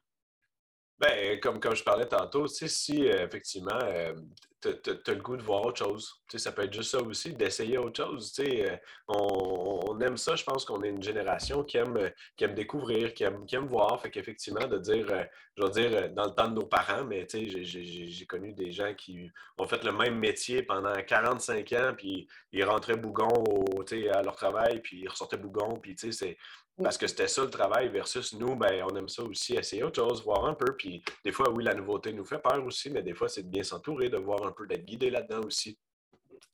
[1.02, 4.14] Ben, comme, comme je parlais tantôt, si euh, effectivement euh,
[4.60, 7.76] tu as le goût de voir autre chose, ça peut être juste ça aussi, d'essayer
[7.76, 8.32] autre chose.
[8.38, 8.76] Euh,
[9.08, 13.14] on, on, aime ça, je pense qu'on est une génération qui aime, qui aime découvrir,
[13.14, 14.00] qui aime, qui aime voir.
[14.00, 15.08] Fait qu'effectivement, de dire,
[15.56, 19.28] je veux dire, dans le temps de nos parents, mais j'ai connu des gens qui
[19.58, 24.36] ont fait le même métier pendant 45 ans, puis ils rentraient bougon au, à leur
[24.36, 26.38] travail, puis ils ressortaient bougon, puis c'est
[26.80, 30.02] parce que c'était ça le travail versus nous, ben, on aime ça aussi, essayer autre
[30.02, 30.74] chose, voir un peu.
[30.76, 33.48] Puis des fois, oui, la nouveauté nous fait peur aussi, mais des fois, c'est de
[33.48, 35.78] bien s'entourer, de voir un peu, d'être guidé là-dedans aussi.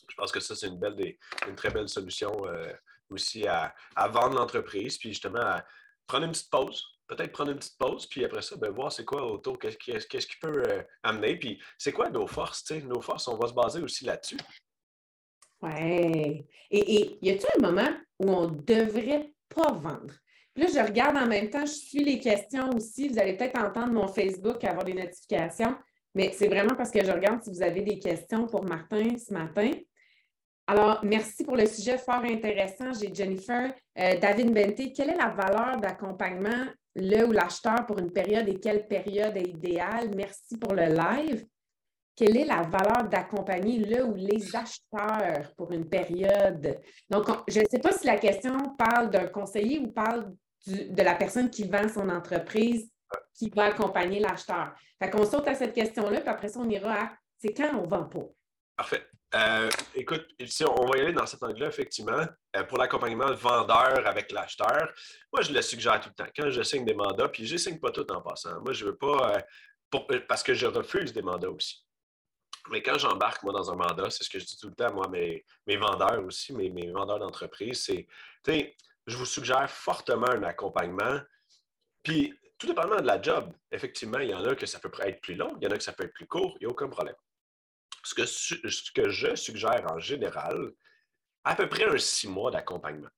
[0.09, 2.72] Je pense que ça, c'est une, belle, une très belle solution euh,
[3.11, 3.74] aussi à,
[4.11, 5.64] vendre l'entreprise, puis justement à
[6.07, 6.85] prendre une petite pause.
[7.07, 10.37] Peut-être prendre une petite pause, puis après ça, ben, voir c'est quoi autour, qu'est-ce qui,
[10.40, 14.04] peut euh, amener, puis c'est quoi nos forces, Nos forces, on va se baser aussi
[14.04, 14.38] là-dessus.
[15.62, 16.44] Oui.
[16.70, 20.14] Et, y a-t-il un moment où on devrait pas vendre.
[20.56, 23.08] Là, je regarde en même temps, je suis les questions aussi.
[23.08, 25.76] Vous allez peut-être entendre mon Facebook avoir des notifications,
[26.14, 29.32] mais c'est vraiment parce que je regarde si vous avez des questions pour Martin ce
[29.32, 29.70] matin.
[30.66, 32.92] Alors, merci pour le sujet fort intéressant.
[32.92, 33.72] J'ai Jennifer.
[33.98, 38.58] Euh, David Benté, quelle est la valeur d'accompagnement, le ou l'acheteur pour une période et
[38.58, 40.11] quelle période est idéale?
[40.14, 41.46] Merci pour le live
[42.18, 46.81] quelle est la valeur d'accompagner le ou les acheteurs pour une période?
[47.09, 50.33] Donc, je ne sais pas si la question parle d'un conseiller ou parle
[50.66, 52.90] de la personne qui vend son entreprise
[53.35, 54.74] qui va accompagner l'acheteur.
[55.00, 57.87] Fait qu'on saute à cette question-là, puis après ça, on ira à c'est quand on
[57.87, 58.26] vend pas?
[58.76, 59.07] Parfait.
[59.37, 60.26] Euh, écoute,
[60.66, 62.24] on va y aller dans cet angle-là, effectivement,
[62.57, 64.92] euh, pour l'accompagnement vendeur avec l'acheteur,
[65.33, 66.31] moi, je le suggère tout le temps.
[66.35, 68.61] Quand je signe des mandats, puis je ne signe pas tout en passant.
[68.62, 69.44] Moi, je ne veux pas,
[70.00, 71.88] euh, parce que je refuse des mandats aussi.
[72.70, 74.92] Mais quand j'embarque, moi, dans un mandat, c'est ce que je dis tout le temps,
[74.92, 78.07] moi, mes, mes vendeurs aussi, mes, mes vendeurs d'entreprise, c'est,
[78.44, 78.76] tu sais,
[79.07, 81.20] je vous suggère fortement un accompagnement.
[82.02, 85.20] Puis, tout dépendamment de la job, effectivement, il y en a que ça peut être
[85.20, 86.70] plus long, il y en a que ça peut être plus court, il n'y a
[86.70, 87.14] aucun problème.
[88.04, 90.72] Ce que, ce que je suggère en général,
[91.44, 93.11] à peu près un six mois d'accompagnement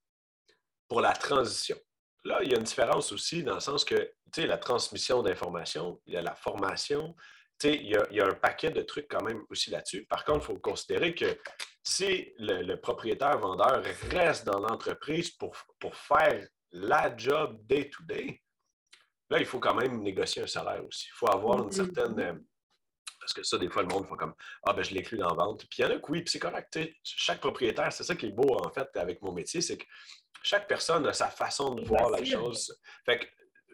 [0.88, 1.76] pour la transition.
[2.24, 5.22] Là, il y a une différence aussi dans le sens que, tu sais, la transmission
[5.22, 7.16] d'informations, il y a la formation,
[7.64, 10.04] il y, a, il y, a, un paquet de trucs quand même aussi là-dessus.
[10.06, 11.38] Par contre, il faut considérer que
[11.82, 18.40] si le, propriétaire-vendeur reste dans l'entreprise pour, pour faire la job day-to-day,
[19.30, 21.06] là, il faut quand même négocier un salaire aussi.
[21.08, 21.94] Il faut avoir une mm-hmm.
[21.94, 22.20] certaine.
[22.20, 22.34] Euh,
[23.20, 25.34] parce que ça, des fois, le monde fait comme Ah, ben, je l'inclus dans la
[25.34, 25.66] vente.
[25.68, 26.78] Puis il y en a que oui, puis c'est correct.
[27.02, 29.84] Chaque propriétaire, c'est ça qui est beau, en fait, avec mon métier, c'est que
[30.42, 32.74] chaque personne a sa façon de voir la chose.
[33.04, 33.26] Fait que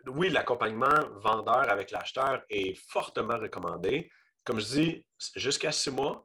[0.07, 4.11] oui, l'accompagnement vendeur avec l'acheteur est fortement recommandé.
[4.45, 6.25] Comme je dis, jusqu'à six mois.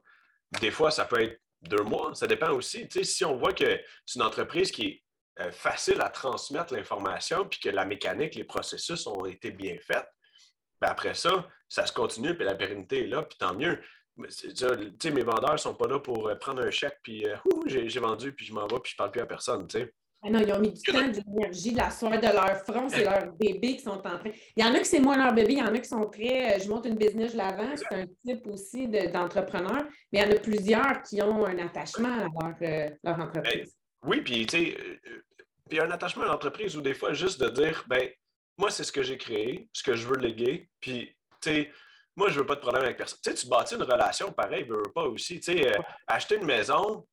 [0.60, 2.14] Des fois, ça peut être deux mois.
[2.14, 2.86] Ça dépend aussi.
[3.02, 5.02] si on voit que c'est une entreprise qui est
[5.40, 10.06] euh, facile à transmettre l'information, puis que la mécanique, les processus ont été bien faits,
[10.80, 13.80] ben après ça, ça se continue, puis la pérennité est là, puis tant mieux.
[14.16, 18.34] mes vendeurs ne sont pas là pour euh, prendre un chèque, puis euh, j'ai vendu,
[18.34, 19.66] puis je m'en vais, puis je ne parle plus à personne.
[20.24, 22.88] Ah non, ils ont mis du temps, de l'énergie, de la soirée de leur front,
[22.88, 24.20] c'est leur bébé qui sont en train.
[24.56, 26.04] Il y en a qui c'est moins leur bébé, il y en a qui sont
[26.04, 26.54] très.
[26.54, 30.22] Euh, je monte une business, je la vends, c'est un type aussi d'entrepreneur, mais il
[30.22, 33.76] y en a plusieurs qui ont un attachement à leur, euh, leur entreprise.
[34.04, 35.22] oui, puis tu sais, euh,
[35.68, 38.08] puis un attachement à l'entreprise ou des fois juste de dire, ben
[38.56, 41.70] moi, c'est ce que j'ai créé, ce que je veux léguer, puis tu sais,
[42.14, 43.18] moi, je veux pas de problème avec personne.
[43.24, 45.40] Tu sais, tu bâtis une relation pareil, veux pas aussi.
[45.40, 45.72] Tu sais,
[46.06, 47.06] acheter une maison,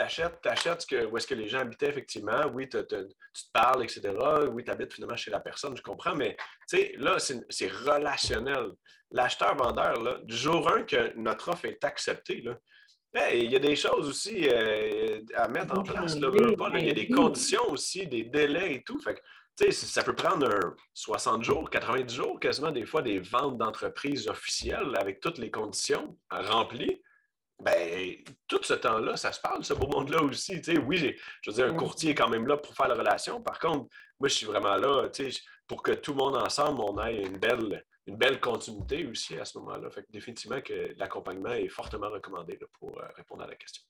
[0.00, 2.46] t'achètes, t'achètes que, où est-ce que les gens habitaient effectivement.
[2.54, 3.04] Oui, tu te
[3.52, 4.14] parles, etc.
[4.50, 6.36] Oui, tu habites finalement chez la personne, je comprends, mais
[6.96, 8.70] là, c'est relationnel.
[9.10, 14.08] L'acheteur-vendeur, du jour 1 que notre offre est acceptée, là, il y a des choses
[14.08, 16.16] aussi euh, à mettre en place.
[16.16, 16.30] Là,
[16.78, 18.98] il y a des conditions aussi, des délais et tout.
[19.00, 24.28] Fait que, ça peut prendre 60 jours, 90 jours, quasiment des fois des ventes d'entreprises
[24.28, 27.02] officielles avec toutes les conditions remplies
[27.60, 28.16] ben,
[28.48, 30.60] tout ce temps-là, ça se parle, ce beau monde-là aussi.
[30.86, 33.40] oui, je veux dire, un courtier est quand même là pour faire la relation.
[33.42, 35.08] Par contre, moi, je suis vraiment là
[35.66, 39.44] pour que tout le monde ensemble, on ait une belle, une belle continuité aussi à
[39.44, 39.90] ce moment-là.
[39.90, 43.82] Fait que définitivement que l'accompagnement est fortement recommandé pour euh, répondre à la question.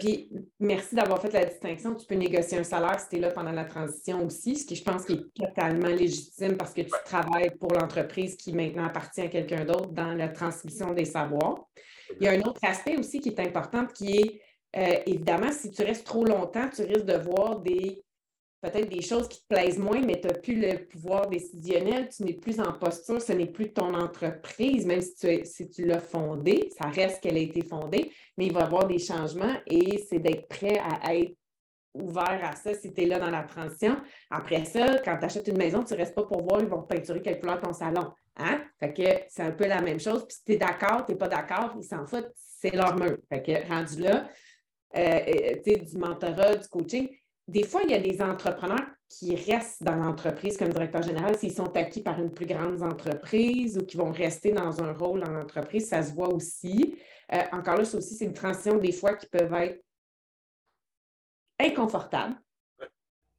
[0.00, 1.94] Puis, merci d'avoir fait la distinction.
[1.94, 4.74] Tu peux négocier un salaire si tu es là pendant la transition aussi, ce qui
[4.74, 9.20] je pense qui est totalement légitime parce que tu travailles pour l'entreprise qui maintenant appartient
[9.20, 11.68] à quelqu'un d'autre dans la transmission des savoirs.
[12.20, 14.40] Il y a un autre aspect aussi qui est important, qui est
[14.76, 18.02] euh, évidemment, si tu restes trop longtemps, tu risques de voir des
[18.60, 22.24] peut-être des choses qui te plaisent moins, mais tu n'as plus le pouvoir décisionnel, tu
[22.24, 26.00] n'es plus en posture, ce n'est plus ton entreprise, même si tu, si tu l'as
[26.00, 29.98] fondée, ça reste qu'elle a été fondée, mais il va y avoir des changements et
[30.08, 31.34] c'est d'être prêt à être
[31.94, 33.96] ouvert à ça si tu es là dans la transition.
[34.30, 36.82] Après ça, quand tu achètes une maison, tu ne restes pas pour voir, ils vont
[36.82, 38.12] peinturer quelle couleur ton salon.
[38.36, 38.62] Hein?
[38.78, 40.24] Fait que c'est un peu la même chose.
[40.26, 43.18] Puis si tu es d'accord, tu n'es pas d'accord, ils s'en foutent, c'est leur mur.
[43.28, 44.28] Fait que rendu là,
[44.96, 47.08] euh, euh, tu sais, du mentorat, du coaching,
[47.50, 51.52] des fois, il y a des entrepreneurs qui restent dans l'entreprise comme directeur général s'ils
[51.52, 55.34] sont acquis par une plus grande entreprise ou qui vont rester dans un rôle en
[55.34, 56.96] entreprise, ça se voit aussi.
[57.32, 59.84] Euh, encore là, ça aussi, c'est une transition des fois qui peuvent être
[61.58, 62.36] inconfortables,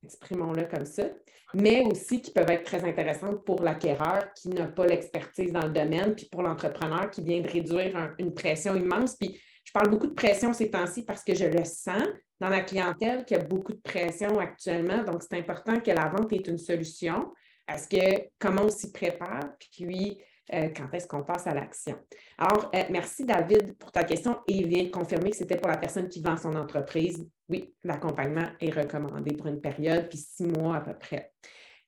[0.03, 1.05] exprimons-le comme ça,
[1.53, 5.71] mais aussi qui peuvent être très intéressantes pour l'acquéreur qui n'a pas l'expertise dans le
[5.71, 9.15] domaine, puis pour l'entrepreneur qui vient de réduire une pression immense.
[9.15, 12.03] Puis je parle beaucoup de pression ces temps-ci parce que je le sens
[12.41, 15.03] dans la clientèle qu'il y a beaucoup de pression actuellement.
[15.03, 17.31] Donc, c'est important que la vente est une solution.
[17.67, 19.55] Est-ce que comment on s'y prépare?
[19.59, 20.19] Puis,
[20.51, 21.95] euh, quand est-ce qu'on passe à l'action?
[22.39, 26.09] Alors, euh, merci David pour ta question et de confirmer que c'était pour la personne
[26.09, 27.29] qui vend son entreprise.
[27.47, 31.33] Oui, l'accompagnement est recommandé pour une période, puis six mois à peu près.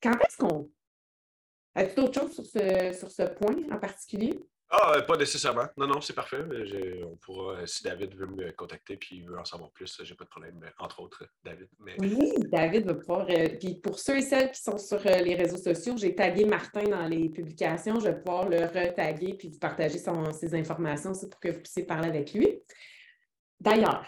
[0.02, 0.70] Quand est-ce qu'on...
[1.74, 4.40] As-tu d'autres choses sur ce, sur ce point en particulier?
[4.76, 5.68] Ah, euh, pas nécessairement.
[5.78, 6.44] Non, non, c'est parfait.
[7.04, 10.16] On pourra, euh, si David veut me contacter puis il veut en savoir plus, j'ai
[10.16, 11.68] pas de problème, entre autres, David.
[12.00, 13.28] Oui, David va pouvoir.
[13.30, 16.86] Euh, puis pour ceux et celles qui sont sur les réseaux sociaux, j'ai tagué Martin
[16.86, 18.00] dans les publications.
[18.00, 22.08] Je vais pouvoir le retaguer puis vous partager ses informations pour que vous puissiez parler
[22.10, 22.60] avec lui.
[23.60, 24.08] D'ailleurs,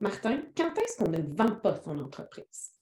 [0.00, 2.72] Martin, quand est-ce qu'on ne vend pas son entreprise?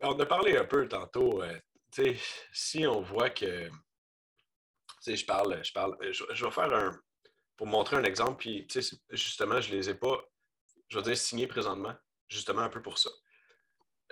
[0.00, 1.40] On a parlé un peu tantôt.
[2.52, 3.70] si on voit que
[5.16, 6.98] je parle, je parle, je, vais faire
[7.56, 8.66] pour montrer un exemple, puis
[9.10, 10.18] justement, je les ai pas,
[10.88, 11.94] je veux dire, signés présentement,
[12.28, 13.10] justement un peu pour ça.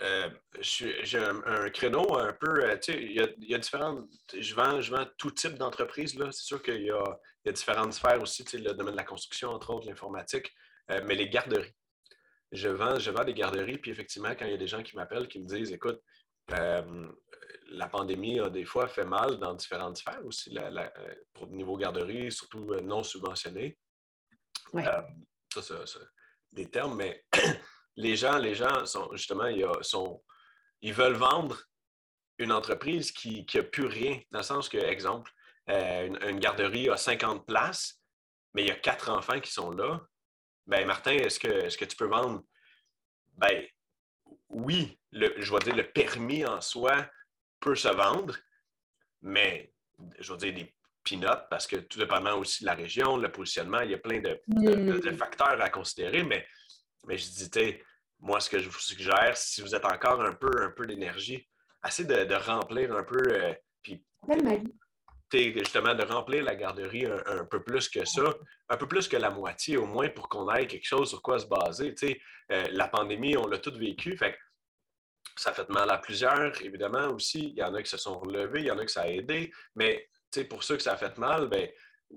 [0.01, 0.31] Euh,
[0.61, 4.09] j'ai un, créneau un peu, euh, tu sais, il y, a, différentes,
[4.39, 6.31] je vends, je vends tout type d'entreprise, là.
[6.31, 9.49] C'est sûr qu'il y, a, différentes sphères aussi, tu sais, le domaine de la construction,
[9.51, 10.53] entre autres, l'informatique,
[10.91, 11.75] euh, mais les garderies.
[12.53, 14.95] Je vends, je vends des garderies, puis effectivement, quand il y a des gens qui
[14.95, 16.01] m'appellent, qui me disent, écoute,
[16.51, 20.57] la pandémie a des fois fait mal dans différentes sphères aussi,
[21.35, 23.79] pour le niveau garderie, surtout non subventionné.
[24.73, 25.07] ça,
[25.63, 25.99] c'est
[26.53, 27.25] des termes, mais
[27.97, 30.23] les gens, les gens sont justement, ils, sont,
[30.81, 31.63] ils veulent vendre
[32.39, 34.21] une entreprise qui n'a plus rien.
[34.31, 35.31] Dans le sens que, exemple,
[35.69, 38.01] euh, une, garderie a 50 places,
[38.55, 40.01] mais il y a quatre enfants qui sont là.
[40.67, 42.43] Ben, Martin, est-ce que, est que tu peux vendre?
[43.35, 43.67] Ben,
[44.51, 47.07] oui, le, je vais dire, le permis en soi
[47.61, 48.37] peut se vendre,
[49.23, 49.73] mais
[50.19, 53.81] je vais dire des peanuts parce que tout dépendant aussi de la région, le positionnement,
[53.81, 56.47] il y a plein de, de facteurs à considérer, mais
[57.07, 57.79] mais je dis,
[58.21, 61.49] moi, ce que je vous suggère, si vous êtes encore un peu, un peu d'énergie,
[61.83, 64.05] assez de, remplir un peu, euh, puis
[65.33, 68.35] justement de remplir la garderie un, peu plus que ça,
[68.69, 71.39] un peu plus que la moitié au moins pour qu'on ait quelque chose sur quoi
[71.39, 71.95] se baser.
[72.51, 74.37] Euh, la pandémie, on l'a tout vécu, fait
[75.37, 77.51] ça fait mal à plusieurs, évidemment aussi.
[77.51, 79.09] Il y en a qui se sont relevés, il y en a qui ça a
[79.09, 80.09] aidé, mais
[80.49, 81.69] pour ceux que ça a fait mal, ben,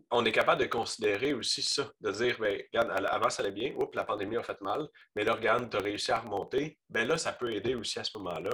[0.10, 3.74] on est capable de considérer aussi ça, de dire, ben, regarde, avant ça allait bien,
[3.76, 7.08] oups, la pandémie a fait mal, mais là, regarde, tu as réussi à remonter, ben
[7.08, 8.52] là, ça peut aider aussi à ce moment-là.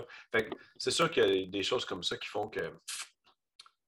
[0.77, 2.73] c'est sûr qu'il y a des choses comme ça qui font que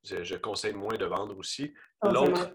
[0.04, 1.74] je, conseille moins de vendre aussi.
[2.04, 2.54] L'autre,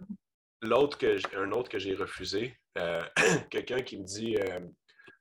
[0.62, 3.02] l'autre que, un autre que j'ai refusé, euh,
[3.50, 4.60] quelqu'un qui me dit, euh,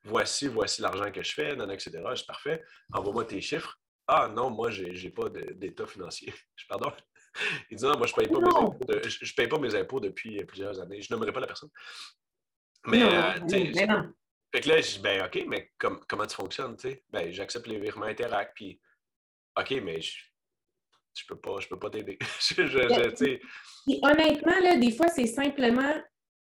[0.03, 1.91] voici, voici l'argent que je fais, etc.
[2.15, 3.77] C'est parfait, envoie-moi tes chiffres.
[4.07, 6.33] Ah non, moi, je n'ai pas d'état financier.
[6.55, 6.91] Je pardon.
[7.71, 9.99] Il dit non, moi, je ne paye, pas mes impôts je, paye pas mes impôts
[9.99, 11.01] depuis plusieurs années.
[11.01, 11.69] Je n'aimerais pas la personne.
[12.85, 14.13] Mais, euh, mais non.
[14.53, 17.03] Fait que là, je dis, ben, OK, mais comment tu fonctionnes, tu sais?
[17.09, 18.79] Ben, j'accepte les virements Interact, puis,
[19.57, 20.15] OK, mais je,
[21.13, 22.17] je peux pas, je peux pas t'aider.
[24.01, 25.93] honnêtement, là, des fois, c'est simplement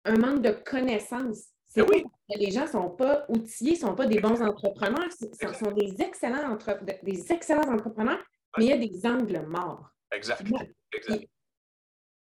[0.04, 1.48] un manque de connaissances.
[1.76, 2.04] Ben oui.
[2.28, 6.00] Les gens ne sont pas outillés, ne sont pas des bons entrepreneurs, ce sont des
[6.00, 6.78] excellents, entre...
[7.02, 8.22] des excellents entrepreneurs,
[8.56, 9.90] mais il y a des angles morts.
[10.12, 10.42] Exact.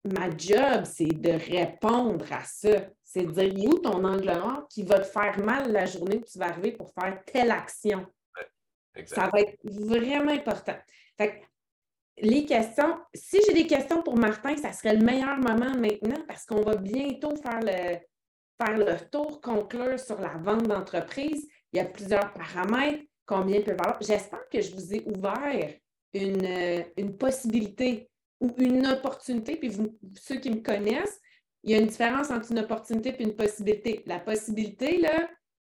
[0.04, 2.88] Ma job, c'est de répondre à ça.
[3.04, 6.24] C'est de dire où ton angle mort qui va te faire mal la journée où
[6.24, 8.06] tu vas arriver pour faire telle action?
[9.06, 10.78] Ça va être vraiment important.
[12.17, 16.45] Les questions, si j'ai des questions pour Martin, ça serait le meilleur moment maintenant parce
[16.45, 21.47] qu'on va bientôt faire le, tour, conclure sur la vente d'entreprise.
[21.74, 23.97] Il y a plusieurs paramètres, combien peut valoir.
[24.02, 25.74] J'espère que je vous ai ouvert
[26.15, 31.19] euh, une, possibilité ou une opportunité, puis vous, ceux qui me connaissent,
[31.63, 34.04] il y a une différence entre une opportunité et une possibilité.
[34.06, 35.30] La possibilité, là,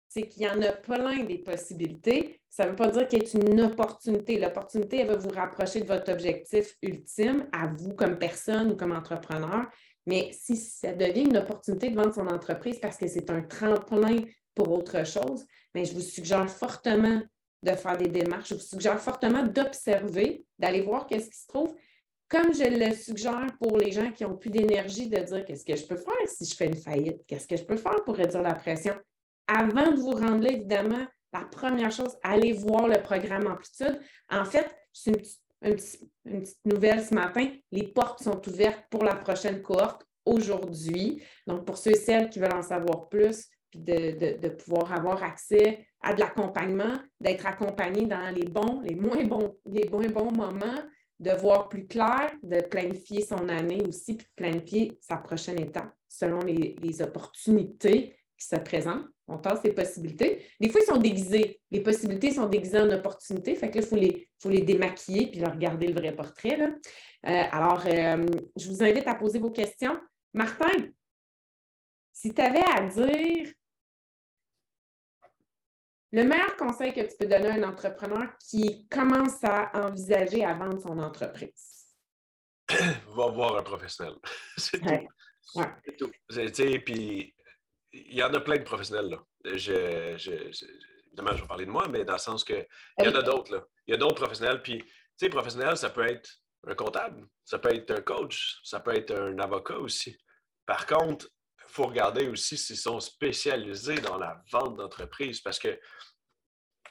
[0.07, 2.41] c'est qu'il y en a plein des possibilités.
[2.57, 4.39] Ça ne veut pas dire qu'il y a une opportunité.
[4.39, 8.93] L'opportunité, elle va vous rapprocher de votre objectif ultime, à vous comme personne ou comme
[8.93, 9.69] entrepreneur.
[10.07, 14.23] Mais si ça devient une opportunité de vendre son entreprise parce que c'est un tremplin
[14.55, 17.21] pour autre chose, bien, je vous suggère fortement
[17.61, 18.49] de faire des démarches.
[18.49, 21.75] Je vous suggère fortement d'observer, d'aller voir qu'est-ce qui se trouve.
[22.27, 25.75] Comme je le suggère pour les gens qui n'ont plus d'énergie, de dire qu'est-ce que
[25.75, 28.41] je peux faire si je fais une faillite, qu'est-ce que je peux faire pour réduire
[28.41, 28.95] la pression?
[29.45, 33.99] Avant de vous rendre là, évidemment, la première chose, allez voir le programme Amplitude.
[34.29, 35.11] En fait, c'est
[35.61, 37.49] une, petite nouvelle ce matin.
[37.71, 41.21] Les portes sont ouvertes pour la prochaine cohorte aujourd'hui.
[41.45, 45.85] Donc, pour ceux et celles qui veulent en savoir plus, puis de, pouvoir avoir accès
[46.01, 50.81] à de l'accompagnement, d'être accompagné dans les bons, les moins bons, les bons moments,
[51.19, 55.91] de voir plus clair, de planifier son année aussi, puis de planifier sa prochaine étape
[56.07, 59.07] selon les, opportunités qui se présentent.
[59.27, 60.45] On passe les possibilités.
[60.59, 61.59] Des fois, ils sont déguisés.
[61.69, 63.55] Les possibilités sont déguisées en opportunités.
[63.55, 66.57] Fait que là, il faut les, faut les démaquiller puis leur regarder le vrai portrait.
[66.61, 66.69] Euh,
[67.23, 69.99] alors, euh, je vous invite à poser vos questions.
[70.33, 70.71] Martin,
[72.13, 73.53] si tu avais à dire
[76.13, 80.53] le meilleur conseil que tu peux donner à un entrepreneur qui commence à envisager à
[80.53, 81.85] vendre son entreprise?
[82.69, 84.15] Va voir un professionnel.
[84.55, 84.79] C'est
[85.97, 86.11] tout.
[86.85, 87.35] Puis,
[87.93, 89.09] il y en a plein de professionnels.
[89.09, 89.23] Là.
[89.45, 92.65] évidemment, je vais parler de moi, mais dans le sens que
[92.99, 93.69] il y en a d'autres.
[93.87, 94.61] Il y a d'autres professionnels.
[94.61, 96.29] Puis, tu sais, professionnel, ça peut être
[96.65, 100.17] un comptable, ça peut être un coach, ça peut être un avocat aussi.
[100.65, 101.27] Par contre,
[101.59, 105.79] il faut regarder aussi s'ils sont spécialisés dans la vente d'entreprise parce que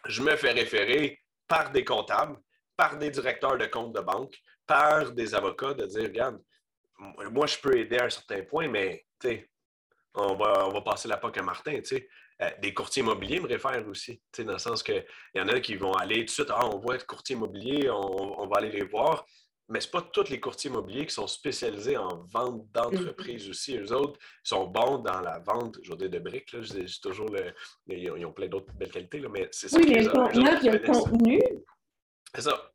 [0.06, 2.38] je me fais référer par des comptables,
[2.76, 6.42] par des directeurs de compte de banque, par des avocats de dire, regarde,
[6.98, 9.04] moi, je peux aider à un certain point, mais
[10.16, 12.08] on va, on va passer la POC à Martin, tu sais.
[12.42, 15.04] Euh, des courtiers immobiliers me réfèrent aussi, dans le sens qu'il
[15.34, 17.88] y en a qui vont aller tout de suite, ah, on voit être courtier immobilier,
[17.90, 19.24] on, va aller les voir.
[19.68, 23.50] Mais ce pas tous les courtiers immobiliers qui sont spécialisés en vente d'entreprise mm-hmm.
[23.50, 23.78] aussi.
[23.78, 26.52] Eux autres sont bons dans la vente, je veux dire, de briques.
[26.52, 26.60] Là,
[27.02, 27.52] toujours le,
[27.88, 29.78] ils, ont, plein d'autres belles qualités, là, mais c'est ça.
[29.78, 31.42] Oui, mais le contenu.
[32.34, 32.70] C'est ça.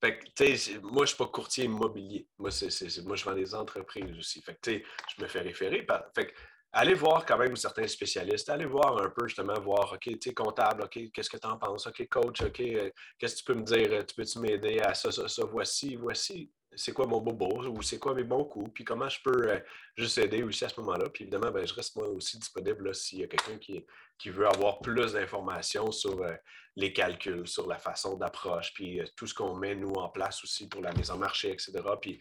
[0.00, 2.28] Fait que, moi, je suis pas courtier immobilier.
[2.38, 4.40] Moi, c'est, moi, je vends des entreprises aussi.
[4.42, 5.86] Fait que, je me fais référer.
[6.14, 6.32] Fait
[6.72, 10.84] allez voir quand même certains spécialistes, allez voir un peu justement, voir, OK, tu comptable,
[10.84, 11.86] OK, qu'est-ce que tu en penses?
[11.86, 14.06] OK, coach, OK, euh, qu'est-ce que tu peux me dire?
[14.06, 15.44] Tu peux-tu m'aider à ça, ça, ça?
[15.44, 19.20] Voici, voici, c'est quoi mon bobo ou c'est quoi mes bons coups, puis comment je
[19.22, 19.58] peux euh,
[19.96, 21.08] juste aider aussi à ce moment-là.
[21.08, 23.84] Puis évidemment, ben, je reste moi aussi disponible s'il y a quelqu'un qui,
[24.16, 26.34] qui veut avoir plus d'informations sur euh,
[26.76, 30.68] les calculs, sur la façon d'approche, puis tout ce qu'on met, nous, en place aussi
[30.68, 31.72] pour la mise en marché, etc.
[32.00, 32.20] Puis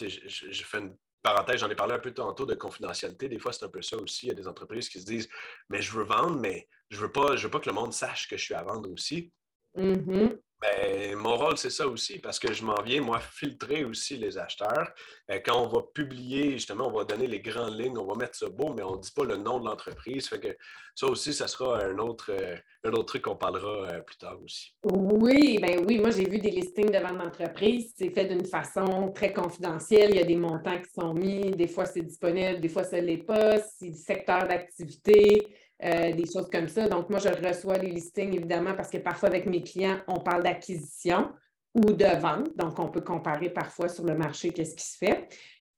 [0.00, 3.28] je, fais une parenthèse, j'en ai parlé un peu tantôt de confidentialité.
[3.28, 4.26] Des fois, c'est un peu ça aussi.
[4.26, 5.28] Il y a des entreprises qui se disent
[5.68, 8.36] Mais je veux vendre, mais je ne veux, veux pas que le monde sache que
[8.36, 9.32] je suis à vendre aussi.
[9.76, 10.38] Mm-hmm.
[10.60, 14.38] Ben, mon rôle, c'est ça aussi, parce que je m'en viens, moi, filtrer aussi les
[14.38, 14.90] acheteurs.
[15.30, 18.36] Euh, quand on va publier, justement, on va donner les grandes lignes, on va mettre
[18.36, 20.28] ça beau, mais on ne dit pas le nom de l'entreprise.
[20.28, 20.56] Fait que
[20.94, 24.74] ça aussi, ça sera un autre, euh, truc qu'on parlera euh, plus tard aussi.
[24.84, 27.92] Oui, ben oui, moi, j'ai vu des listings de vente d'entreprise.
[27.94, 30.10] C'est fait d'une façon très confidentielle.
[30.12, 31.50] Il y a des montants qui sont mis.
[31.50, 33.58] Des fois, c'est disponible, des fois, ce n'est pas.
[33.60, 35.46] C'est du secteur d'activité.
[35.84, 36.88] Euh, des choses comme ça.
[36.88, 40.42] Donc, moi, je reçois les listings, évidemment, parce que parfois, avec mes clients, on parle
[40.42, 41.34] d'acquisition
[41.74, 42.56] ou de vente.
[42.56, 45.28] Donc, on peut comparer parfois sur le marché qu'est-ce qui se fait.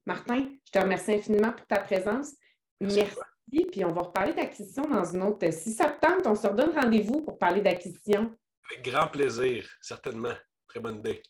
[0.06, 2.32] Martin, je te remercie infiniment pour ta présence.
[2.80, 3.16] Merci.
[3.50, 5.50] Puis on va reparler d'acquisition dans une autre.
[5.52, 8.34] Si ça te tente, on se redonne rendez-vous pour parler d'acquisition.
[8.70, 10.34] Avec grand plaisir, certainement.
[10.68, 11.22] Très bonne idée.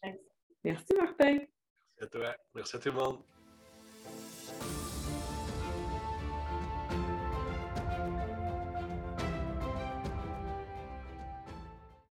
[0.65, 1.39] Merci, Martin.
[1.39, 2.37] Merci à toi.
[2.55, 3.19] Merci à tout le monde.